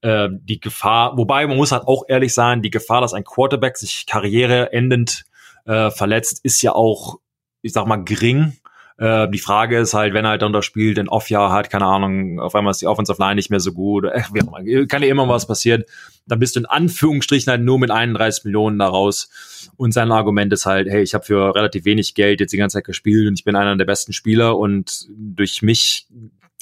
[0.00, 3.76] äh, die Gefahr, wobei man muss halt auch ehrlich sein, die Gefahr, dass ein Quarterback
[3.76, 5.24] sich karriereendend
[5.64, 7.18] äh, verletzt, ist ja auch,
[7.62, 8.54] ich sag mal, gering.
[9.02, 11.86] Äh, die Frage ist halt, wenn er halt dann das Spiel den Off-Jahr hat, keine
[11.86, 15.08] Ahnung, auf einmal ist die Offensive Line nicht mehr so gut, äh, immer, kann ja
[15.08, 15.82] immer was passieren.
[16.28, 19.28] Dann bist du in Anführungsstrichen halt nur mit 31 Millionen da raus.
[19.76, 22.74] Und sein Argument ist halt, hey, ich habe für relativ wenig Geld jetzt die ganze
[22.74, 26.06] Zeit gespielt und ich bin einer der besten Spieler und durch mich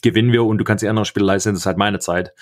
[0.01, 2.33] gewinnen wir und du kannst die anderen Spiele leisten, das ist halt meine Zeit.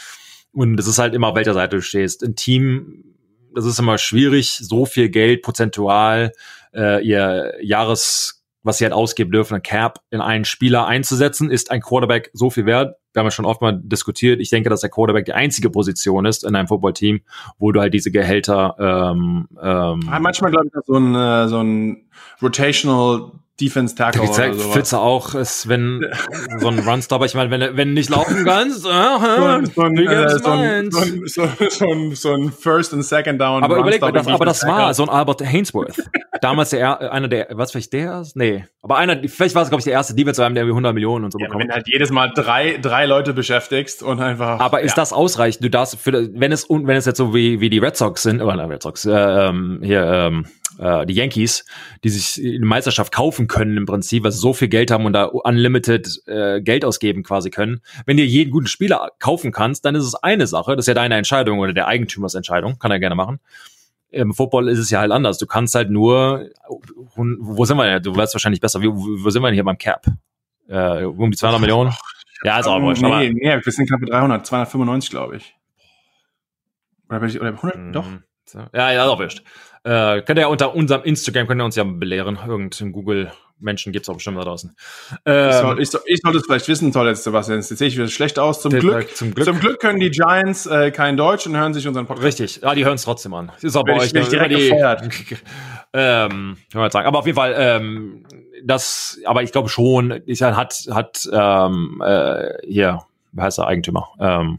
[0.52, 2.22] Und es ist halt immer, auf welcher Seite du stehst.
[2.22, 3.16] Ein Team,
[3.52, 6.30] das ist immer schwierig, so viel Geld prozentual
[6.72, 11.50] äh, ihr Jahres was sie halt ausgeben dürfen, ein Cap in einen Spieler einzusetzen.
[11.50, 12.96] Ist ein Quarterback so viel wert?
[13.12, 14.40] Wir haben ja schon oft mal diskutiert.
[14.40, 17.20] Ich denke, dass der Quarterback die einzige Position ist in einem Footballteam,
[17.58, 22.08] wo du halt diese Gehälter ähm, ähm, manchmal glaube ich so ein, äh, so ein
[22.42, 24.74] Rotational Defense Tackle oder sowas.
[24.74, 26.06] Pfütze auch ist, wenn
[26.58, 29.64] so ein Runstopper, ich meine, wenn wenn nicht laufen kannst, äh, so, ein,
[29.98, 30.90] äh, so, ein,
[31.26, 33.64] so, so, ein, so ein First and Second Down.
[33.64, 35.96] Aber überleg mal, das, aber das war so ein Albert Hainsworth.
[36.40, 38.24] Damals der einer der, was vielleicht der?
[38.34, 41.24] Nee, aber einer, vielleicht war es glaube ich der erste Defense, der irgendwie 100 Millionen
[41.24, 41.64] und so ja, bekommen.
[41.64, 44.60] Wenn halt jedes Mal drei drei Leute beschäftigst und einfach.
[44.60, 45.02] Aber ist ja.
[45.02, 45.64] das ausreichend?
[45.64, 48.40] Du darfst für wenn es wenn es jetzt so wie wie die Red Sox sind,
[48.40, 50.46] oder Red Sox, äh, ähm, hier ähm,
[50.78, 51.64] äh, die Yankees,
[52.04, 55.12] die sich eine Meisterschaft kaufen können im Prinzip, weil sie so viel Geld haben und
[55.12, 57.80] da unlimited äh, Geld ausgeben quasi können.
[58.06, 60.94] Wenn du jeden guten Spieler kaufen kannst, dann ist es eine Sache, das ist ja
[60.94, 63.40] deine Entscheidung oder der Eigentümersentscheidung, kann er gerne machen.
[64.10, 65.36] Im Football ist es ja halt anders.
[65.36, 66.48] Du kannst halt nur,
[67.16, 68.02] wo sind wir denn?
[68.02, 70.06] Du weißt wahrscheinlich besser, wo, wo sind wir denn hier beim Cap?
[70.66, 71.94] Äh, um die 200 Millionen?
[72.44, 73.02] Ja, ist auch wurscht.
[73.02, 75.54] Nee, nee, wir sind knapp bei 300, 295, glaube ich.
[77.08, 77.76] Oder, oder 100?
[77.76, 77.92] Mhm.
[77.92, 78.06] Doch.
[78.72, 79.42] Ja, ja, ist auch wurscht.
[79.84, 82.38] Äh, könnt ihr ja unter unserem Instagram, könnt ihr uns ja belehren.
[82.46, 84.74] Irgendein Google Menschen gibt es auch bestimmt da draußen.
[85.24, 87.58] Ähm, ich, soll, ich, soll, ich sollte es vielleicht wissen, toll jetzt, Sebastian.
[87.58, 88.62] Jetzt sehe ich wieder schlecht aus.
[88.62, 89.46] Zum, Glück, zum Glück.
[89.46, 92.26] Zum Glück können die Giants äh, kein Deutsch und hören sich unseren Podcast.
[92.26, 93.52] Richtig, ja, die hören es trotzdem an.
[93.60, 94.12] Ist auch bei euch.
[94.14, 94.70] Ich, direkt die,
[95.92, 97.06] ähm, kann man sagen.
[97.06, 98.24] Aber auf jeden Fall, ähm,
[98.62, 103.02] das, aber ich glaube schon, ich, hat, hat ähm, äh, hier,
[103.32, 104.08] wie heißt der Eigentümer?
[104.20, 104.58] Ähm,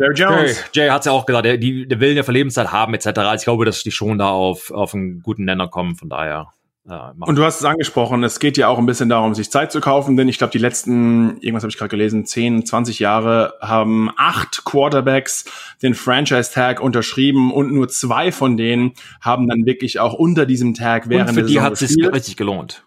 [0.00, 0.64] Jerry Jones.
[0.72, 2.94] Jay, Jay hat es ja auch gesagt, der, die, der will ja für Lebenszeit haben,
[2.94, 3.06] etc.
[3.06, 6.48] Also ich glaube, dass die schon da auf, auf einen guten Nenner kommen, von daher.
[6.88, 9.70] Ja, und du hast es angesprochen, es geht ja auch ein bisschen darum, sich Zeit
[9.70, 13.54] zu kaufen, denn ich glaube, die letzten, irgendwas habe ich gerade gelesen, 10, 20 Jahre
[13.60, 15.44] haben acht Quarterbacks
[15.82, 21.10] den Franchise-Tag unterschrieben und nur zwei von denen haben dann wirklich auch unter diesem Tag
[21.10, 22.82] während und für der die hat es sich richtig gelohnt.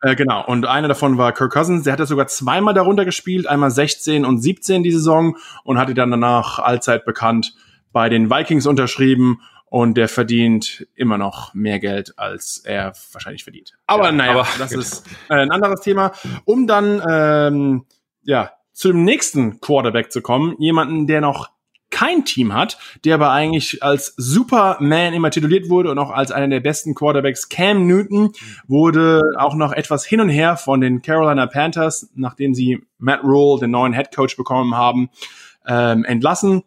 [0.00, 3.70] Äh, genau, und einer davon war Kirk Cousins, der hatte sogar zweimal darunter gespielt, einmal
[3.70, 7.54] 16 und 17 die Saison und hatte dann danach allzeit bekannt
[7.92, 9.40] bei den Vikings unterschrieben
[9.70, 13.76] und der verdient immer noch mehr Geld, als er wahrscheinlich verdient.
[13.86, 14.78] Aber ja, naja, aber, das gut.
[14.78, 16.12] ist äh, ein anderes Thema.
[16.44, 17.84] Um dann ähm,
[18.22, 21.50] ja zu dem nächsten Quarterback zu kommen, jemanden, der noch
[21.98, 26.46] kein Team hat, der aber eigentlich als Superman immer tituliert wurde und auch als einer
[26.46, 27.48] der besten Quarterbacks.
[27.48, 28.32] Cam Newton
[28.68, 33.58] wurde auch noch etwas hin und her von den Carolina Panthers, nachdem sie Matt Rule,
[33.58, 35.10] den neuen Head Coach, bekommen haben,
[35.66, 36.62] ähm, entlassen.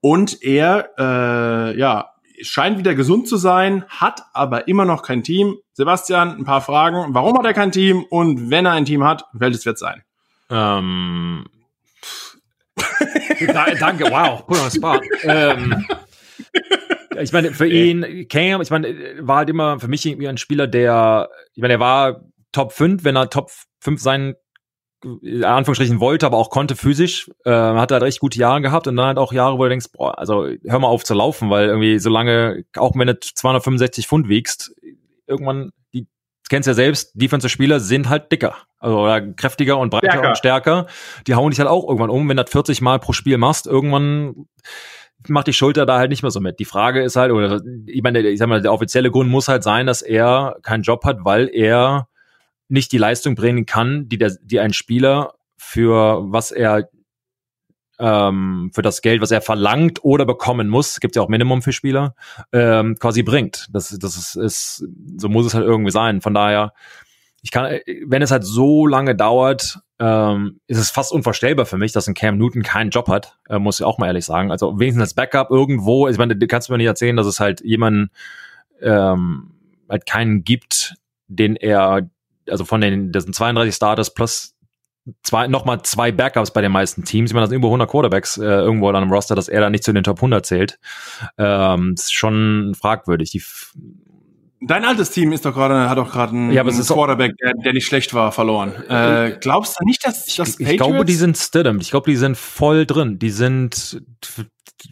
[0.00, 5.56] Und er, äh, ja, scheint wieder gesund zu sein, hat aber immer noch kein Team.
[5.74, 7.12] Sebastian, ein paar Fragen.
[7.12, 8.04] Warum hat er kein Team?
[8.08, 10.02] Und wenn er ein Team hat, welches wird sein?
[10.48, 11.44] Ähm,
[13.80, 15.00] Danke, wow, put on spot.
[15.22, 15.86] Ähm,
[17.20, 20.66] ich meine, für ihn, Cam, ich meine, war halt immer für mich irgendwie ein Spieler,
[20.66, 22.20] der, ich meine, er war
[22.52, 23.50] Top 5, wenn er Top
[23.80, 24.34] 5 sein
[25.22, 28.96] in Anführungsstrichen wollte, aber auch konnte physisch, äh, hat halt recht gute Jahre gehabt und
[28.96, 31.68] dann halt auch Jahre, wo du denkst, boah, also hör mal auf zu laufen, weil
[31.68, 34.74] irgendwie so lange, auch wenn du 265 Pfund wiegst,
[35.26, 35.70] irgendwann,
[36.46, 38.54] die kennst ja selbst, Defensive-Spieler sind halt dicker.
[38.78, 40.28] Also oder kräftiger und breiter stärker.
[40.28, 40.86] und stärker.
[41.26, 43.66] Die hauen dich halt auch irgendwann um, wenn du das 40 Mal pro Spiel machst,
[43.66, 44.46] irgendwann
[45.28, 46.60] macht die Schulter da halt nicht mehr so mit.
[46.60, 49.64] Die Frage ist halt, oder ich meine, ich sag mal, der offizielle Grund muss halt
[49.64, 52.08] sein, dass er keinen Job hat, weil er
[52.68, 56.88] nicht die Leistung bringen kann, die, der, die ein Spieler für was er
[57.98, 61.72] ähm, für das Geld, was er verlangt oder bekommen muss, gibt ja auch Minimum für
[61.72, 62.14] Spieler,
[62.52, 63.68] ähm, quasi bringt.
[63.72, 64.84] Das, das ist, ist,
[65.16, 66.20] so muss es halt irgendwie sein.
[66.20, 66.72] Von daher,
[67.42, 71.92] ich kann, wenn es halt so lange dauert, ähm, ist es fast unvorstellbar für mich,
[71.92, 74.50] dass ein Cam Newton keinen Job hat, äh, muss ich auch mal ehrlich sagen.
[74.50, 77.62] Also wenigstens als Backup irgendwo, ich meine, du kannst mir nicht erzählen, dass es halt
[77.62, 78.10] jemanden
[78.82, 79.52] ähm,
[79.88, 80.96] halt keinen gibt,
[81.28, 82.10] den er
[82.50, 84.54] also von den, das sind 32 Starters plus
[85.22, 87.30] zwei, nochmal zwei Backups bei den meisten Teams.
[87.30, 89.70] Ich meine, das sind über 100 Quarterbacks äh, irgendwo an einem Roster, dass er da
[89.70, 90.78] nicht zu den Top 100 zählt.
[91.38, 93.30] Ähm, ist schon fragwürdig.
[93.30, 93.42] Die
[94.62, 97.72] Dein altes Team ist doch gerade, hat doch gerade einen, ja, einen Quarterback, der, der,
[97.74, 98.72] nicht schlecht war, verloren.
[98.88, 101.78] Äh, glaubst du nicht, dass das Ich, ich glaube, die sind Stidham.
[101.78, 103.18] Ich glaube, die sind voll drin.
[103.18, 104.02] Die sind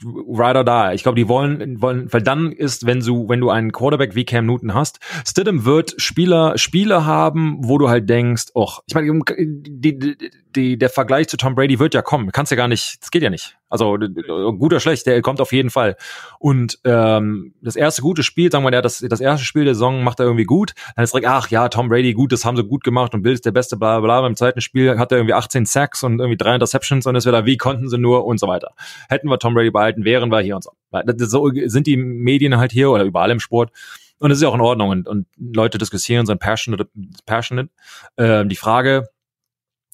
[0.03, 0.95] ride or die.
[0.95, 4.25] Ich glaube, die wollen, wollen, weil dann ist, wenn du, wenn du einen Quarterback wie
[4.25, 9.21] Cam Newton hast, Stidham wird Spieler, Spiele haben, wo du halt denkst, och, ich meine,
[9.39, 10.17] die, die,
[10.55, 12.31] die, der Vergleich zu Tom Brady wird ja kommen.
[12.33, 13.57] Kannst ja gar nicht, das geht ja nicht.
[13.69, 15.97] Also gut oder schlecht, der kommt auf jeden Fall.
[16.39, 20.05] Und ähm, das erste gute Spiel, sagen wir mal, das, das erste Spiel der Saison
[20.05, 20.75] macht er irgendwie gut.
[20.95, 23.33] Dann ist direkt, ach ja, Tom Brady, gut, das haben sie gut gemacht und Bill
[23.33, 24.21] ist der beste, bla bla.
[24.21, 27.47] Beim zweiten Spiel hat er irgendwie 18 Sacks und irgendwie drei Interceptions und es wieder,
[27.47, 28.75] wie konnten sie nur und so weiter.
[29.09, 30.73] Hätten wir Tom Brady behalten, wären wir hier und so.
[31.19, 33.71] So sind die Medien halt hier oder überall im Sport.
[34.19, 36.89] Und es ist ja auch in Ordnung und, und Leute diskutieren, sind passionate.
[37.27, 37.71] passionate.
[38.17, 39.09] Ähm, die Frage,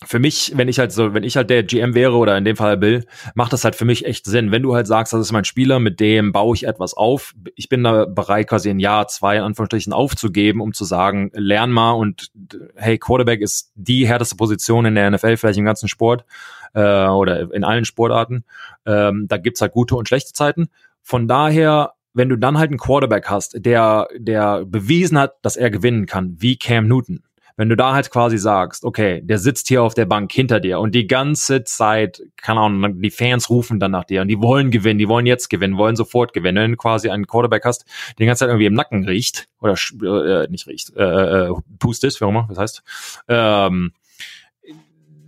[0.05, 2.57] für mich, wenn ich halt so, wenn ich halt der GM wäre oder in dem
[2.57, 4.51] Fall Bill, macht das halt für mich echt Sinn.
[4.51, 7.68] Wenn du halt sagst, das ist mein Spieler, mit dem baue ich etwas auf, ich
[7.68, 11.92] bin da bereit, quasi ein Jahr, zwei in Anführungsstrichen aufzugeben, um zu sagen, lern mal
[11.92, 12.30] und
[12.76, 16.24] hey, Quarterback ist die härteste Position in der NFL, vielleicht im ganzen Sport
[16.72, 18.44] äh, oder in allen Sportarten.
[18.86, 20.68] Ähm, da gibt's halt gute und schlechte Zeiten.
[21.03, 25.70] Von daher wenn du dann halt einen Quarterback hast, der, der bewiesen hat, dass er
[25.70, 27.22] gewinnen kann, wie Cam Newton,
[27.61, 30.80] wenn du da halt quasi sagst, okay, der sitzt hier auf der Bank hinter dir
[30.80, 34.70] und die ganze Zeit, keine Ahnung, die Fans rufen dann nach dir und die wollen
[34.70, 36.62] gewinnen, die wollen jetzt gewinnen, wollen sofort gewinnen.
[36.62, 39.74] Wenn du quasi einen Quarterback hast, der die ganze Zeit irgendwie im Nacken riecht oder
[39.74, 42.82] äh, nicht riecht, äh, äh, pustet, wie auch immer, das heißt,
[43.28, 43.92] ähm,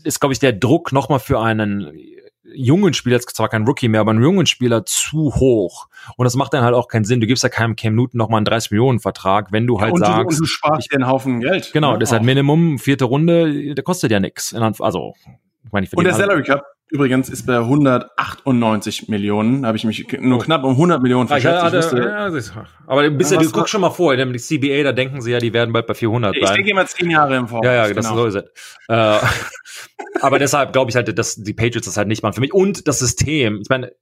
[0.02, 1.92] ist, glaube ich, der Druck nochmal für einen
[2.54, 5.88] jungen Spieler, jetzt zwar kein Rookie mehr, aber einen jungen Spieler zu hoch.
[6.16, 7.20] Und das macht dann halt auch keinen Sinn.
[7.20, 9.94] Du gibst ja keinem Cam Newton nochmal einen 30 Millionen Vertrag, wenn du halt ja,
[9.94, 10.16] und sagst.
[10.16, 11.72] Du, und du sparst dir einen Haufen Geld.
[11.72, 11.98] Genau, ne?
[11.98, 14.54] das ist halt Minimum, vierte Runde, der kostet ja nichts.
[14.54, 15.14] Also,
[15.64, 19.62] ich meine, ich Und der Salary Cup übrigens ist bei 198 Millionen.
[19.62, 20.42] Da habe ich mich nur oh.
[20.42, 21.62] knapp um 100 Millionen verschätzt.
[21.62, 25.22] Hatte, ja, aber bist ja, du guckst schon mal vor, in der CBA, da denken
[25.22, 26.50] sie ja, die werden bald bei 400 ich sein.
[26.50, 27.64] Ich denke immer zehn Jahre im Voraus.
[27.64, 28.16] Ja, ja, das genau.
[28.16, 28.44] so ist es.
[28.88, 29.18] Äh,
[30.20, 32.52] aber deshalb glaube ich halt, dass die Patriots das halt nicht machen für mich.
[32.52, 33.92] Und das System, ich meine,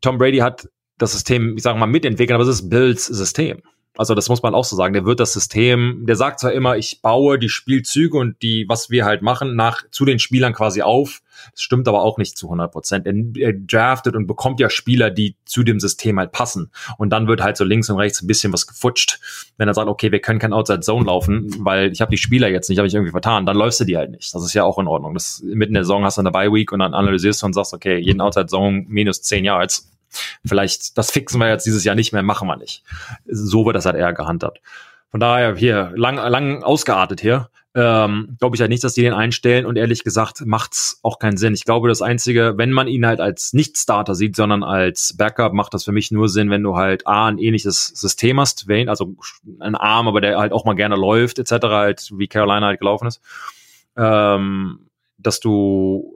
[0.00, 0.68] Tom Brady hat
[0.98, 3.62] das System, ich sage mal, mitentwickelt, aber es ist Bills System.
[3.96, 4.92] Also das muss man auch so sagen.
[4.92, 8.90] Der wird das System, der sagt zwar immer, ich baue die Spielzüge und die, was
[8.90, 11.22] wir halt machen, nach zu den Spielern quasi auf.
[11.52, 13.06] Das stimmt aber auch nicht zu 100 Prozent.
[13.06, 16.70] Er, draftet und bekommt ja Spieler, die zu dem System halt passen.
[16.98, 19.20] Und dann wird halt so links und rechts ein bisschen was gefutscht.
[19.56, 22.48] Wenn er sagt, okay, wir können kein Outside Zone laufen, weil ich habe die Spieler
[22.48, 24.34] jetzt nicht, habe ich irgendwie vertan, dann läufst du die halt nicht.
[24.34, 25.14] Das ist ja auch in Ordnung.
[25.14, 27.52] Das, mitten in der Saison hast du eine Bye Week und dann analysierst du und
[27.52, 29.90] sagst, okay, jeden Outside Zone minus 10 Yards
[30.44, 32.82] Vielleicht, das fixen wir jetzt dieses Jahr nicht mehr, machen wir nicht.
[33.26, 34.60] So wird das halt eher gehandhabt.
[35.10, 37.48] Von daher hier lang, lang ausgeartet hier.
[37.74, 41.36] Ähm, glaube ich halt nicht, dass die den einstellen und ehrlich gesagt macht's auch keinen
[41.36, 41.52] Sinn.
[41.52, 45.74] Ich glaube, das Einzige, wenn man ihn halt als Nicht-Starter sieht, sondern als Backup, macht
[45.74, 49.14] das für mich nur Sinn, wenn du halt A, ein ähnliches System hast, also
[49.60, 53.08] ein Arm, aber der halt auch mal gerne läuft, etc., halt wie Carolina halt gelaufen
[53.08, 53.20] ist,
[53.94, 54.88] ähm,
[55.18, 56.15] dass du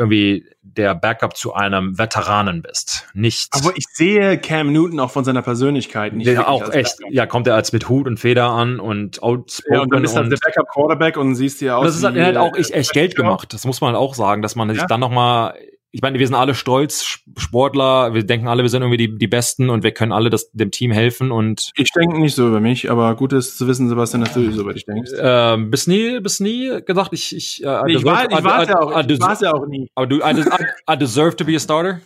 [0.00, 3.06] irgendwie der Backup zu einem Veteranen bist.
[3.12, 3.50] Nicht.
[3.52, 6.26] Aber ich sehe Cam Newton auch von seiner Persönlichkeit nicht.
[6.26, 7.14] Der auch echt, Backup.
[7.14, 9.74] ja, kommt er als mit Hut und Feder an und outspoken.
[9.74, 11.84] Ja, und dann ist er der Backup Quarterback und siehst dir aus.
[11.84, 13.52] Das ist halt, halt auch echt, echt Geld gemacht.
[13.52, 14.86] Das muss man auch sagen, dass man sich ja.
[14.86, 15.54] dann noch mal
[15.92, 19.26] ich meine, wir sind alle stolz, Sportler, wir denken alle, wir sind irgendwie die, die
[19.26, 21.72] Besten und wir können alle das, dem Team helfen und.
[21.76, 24.62] Ich denke nicht so über mich, aber gut ist zu wissen, Sebastian, dass du so
[24.62, 25.10] über dich denkst.
[25.20, 28.78] Ähm, bis nie, bis nie gesagt, ich, ich, äh, ich, war, ich war es ja
[28.80, 29.88] auch, ich war's ja auch nie.
[29.96, 32.00] Aber du, I, I, I deserve to be a starter?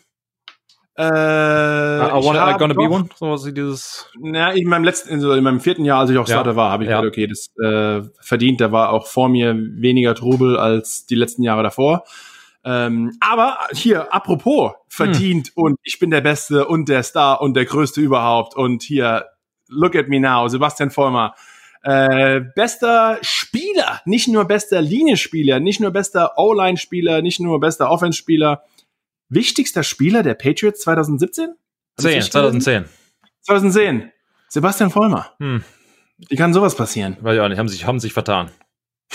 [0.96, 3.08] Äh, I ich wanna, I gonna be doch- one?
[3.16, 4.06] So was wie dieses.
[4.20, 6.36] Na, in meinem letzten, also in meinem vierten Jahr, als ich auch Ja.
[6.36, 7.00] Starter war, habe ich Ja.
[7.00, 8.60] gedacht, okay, das äh, verdient.
[8.60, 12.04] Da war auch vor mir weniger Trubel als die letzten Jahre davor.
[12.64, 17.66] Ähm, aber hier, apropos verdient und ich bin der Beste und der Star und der
[17.66, 19.26] Größte überhaupt und hier,
[19.68, 21.34] look at me now, Sebastian Vollmer.
[21.82, 28.64] Äh, bester Spieler, nicht nur bester Linienspieler, nicht nur bester O-Line-Spieler, nicht nur bester Offense-Spieler.
[29.28, 31.50] Wichtigster Spieler der Patriots 2017?
[31.50, 31.54] Hab
[31.98, 32.60] ich's 10, richtig gelesen?
[32.62, 32.84] 2010.
[33.42, 34.12] 2010.
[34.48, 35.32] Sebastian Vollmer.
[35.38, 35.62] Hm.
[36.30, 37.18] Wie kann sowas passieren?
[37.20, 38.50] Ich auch nicht, haben sich, haben sich vertan.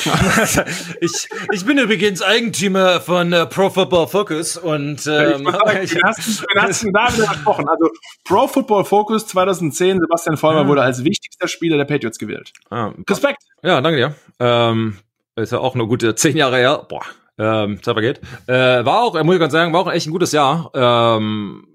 [1.02, 5.48] ich, ich bin übrigens Eigentümer von äh, Pro Football Focus und ähm,
[5.84, 7.68] ich wen hast, du- wen hast du da wieder versprochen?
[7.68, 7.90] Also
[8.24, 10.68] Pro Football Focus 2010, Sebastian Vollmer Ja.
[10.68, 12.54] wurde als wichtigster Spieler der Patriots gewählt.
[12.70, 13.44] ah, Respekt.
[13.64, 14.16] Ja, danke dir.
[14.40, 14.98] Ähm,
[15.36, 16.86] ist ja auch nur gute zehn Jahre her.
[16.88, 17.04] Boah,
[17.38, 18.22] ähm, Zeit vergeht.
[18.48, 20.72] Äh, war auch, muss ich ganz sagen, war auch echt ein gutes Jahr.
[20.74, 21.68] Ähm,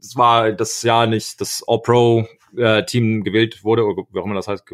[0.00, 2.26] es war das Jahr nicht das All-Pro
[2.56, 4.64] äh, Team gewählt wurde, oder wie auch immer das heißt,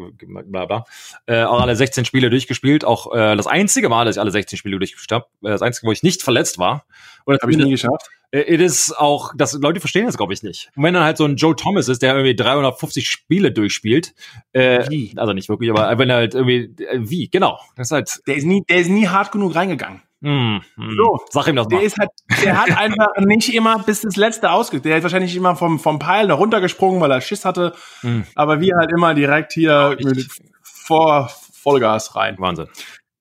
[0.45, 0.83] bla bla.
[1.25, 2.85] Äh, auch alle 16 Spiele durchgespielt.
[2.85, 5.25] Auch äh, das einzige Mal, dass ich alle 16 Spiele durchgespielt habe.
[5.43, 6.85] Äh, das einzige, wo ich nicht verletzt war.
[7.25, 8.09] Oder Habe ich nie geschafft.
[8.31, 10.71] äh, It is auch, das Leute verstehen das glaube ich nicht.
[10.75, 14.13] Und wenn dann halt so ein Joe Thomas ist, der irgendwie 350 Spiele durchspielt,
[14.53, 15.13] äh, Wie?
[15.15, 18.35] also nicht wirklich, aber wenn er halt irgendwie, äh, wie, genau, das ist halt, Der
[18.35, 20.01] ist nie, der ist nie hart genug reingegangen.
[20.21, 21.19] Hm, hm, So.
[21.29, 21.85] sag ihm das Der mal.
[21.85, 22.09] ist halt,
[22.43, 24.81] der hat einfach nicht immer bis das letzte ausge.
[24.81, 27.73] Der ist wahrscheinlich immer vom, vom Pile da runtergesprungen, weil er Schiss hatte.
[28.01, 28.25] Hm.
[28.35, 30.27] Aber wir halt immer direkt hier ich- mit
[30.63, 32.35] vor Vollgas rein.
[32.39, 32.67] Wahnsinn.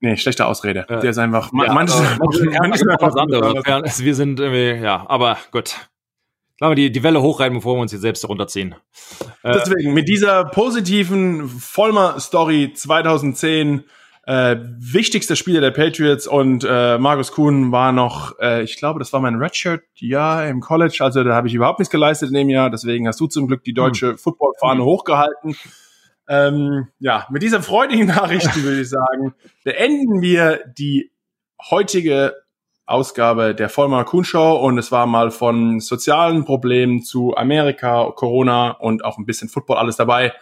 [0.00, 0.86] Nee, schlechte Ausrede.
[0.88, 1.94] Äh, der ist einfach, Ja, ist
[3.00, 3.52] was anderes.
[3.66, 5.74] Ja, Wir sind irgendwie, ja, aber gut.
[6.60, 8.74] Lassen wir die, die Welle hochreiten, bevor wir uns hier selbst runterziehen.
[9.42, 13.84] Äh, Deswegen, mit dieser positiven Vollmer-Story 2010,
[14.28, 19.10] äh, wichtigster Spieler der Patriots und äh, Markus Kuhn war noch, äh, ich glaube, das
[19.14, 22.68] war mein Redshirt-Jahr im College, also da habe ich überhaupt nichts geleistet in dem Jahr,
[22.68, 25.56] deswegen hast du zum Glück die deutsche Football-Fahne hochgehalten.
[26.28, 31.10] Ähm, ja, mit dieser freudigen Nachrichten würde ich sagen, beenden wir die
[31.70, 32.34] heutige
[32.84, 34.56] Ausgabe der Vollmer Kuhn Show.
[34.56, 39.78] Und es war mal von sozialen Problemen zu Amerika, Corona und auch ein bisschen Football
[39.78, 40.34] alles dabei.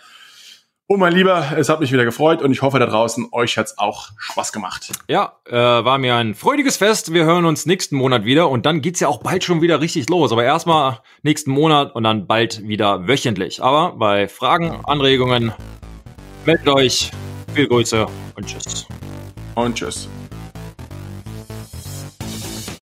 [0.88, 3.76] Und mein Lieber, es hat mich wieder gefreut und ich hoffe da draußen, euch hat's
[3.76, 4.92] auch Spaß gemacht.
[5.08, 7.12] Ja, äh, war mir ein freudiges Fest.
[7.12, 10.08] Wir hören uns nächsten Monat wieder und dann geht's ja auch bald schon wieder richtig
[10.08, 10.30] los.
[10.30, 13.60] Aber erstmal nächsten Monat und dann bald wieder wöchentlich.
[13.60, 15.52] Aber bei Fragen, Anregungen,
[16.44, 17.10] meldet euch.
[17.52, 18.06] Viel Grüße
[18.36, 18.86] und tschüss.
[19.56, 20.08] Und tschüss.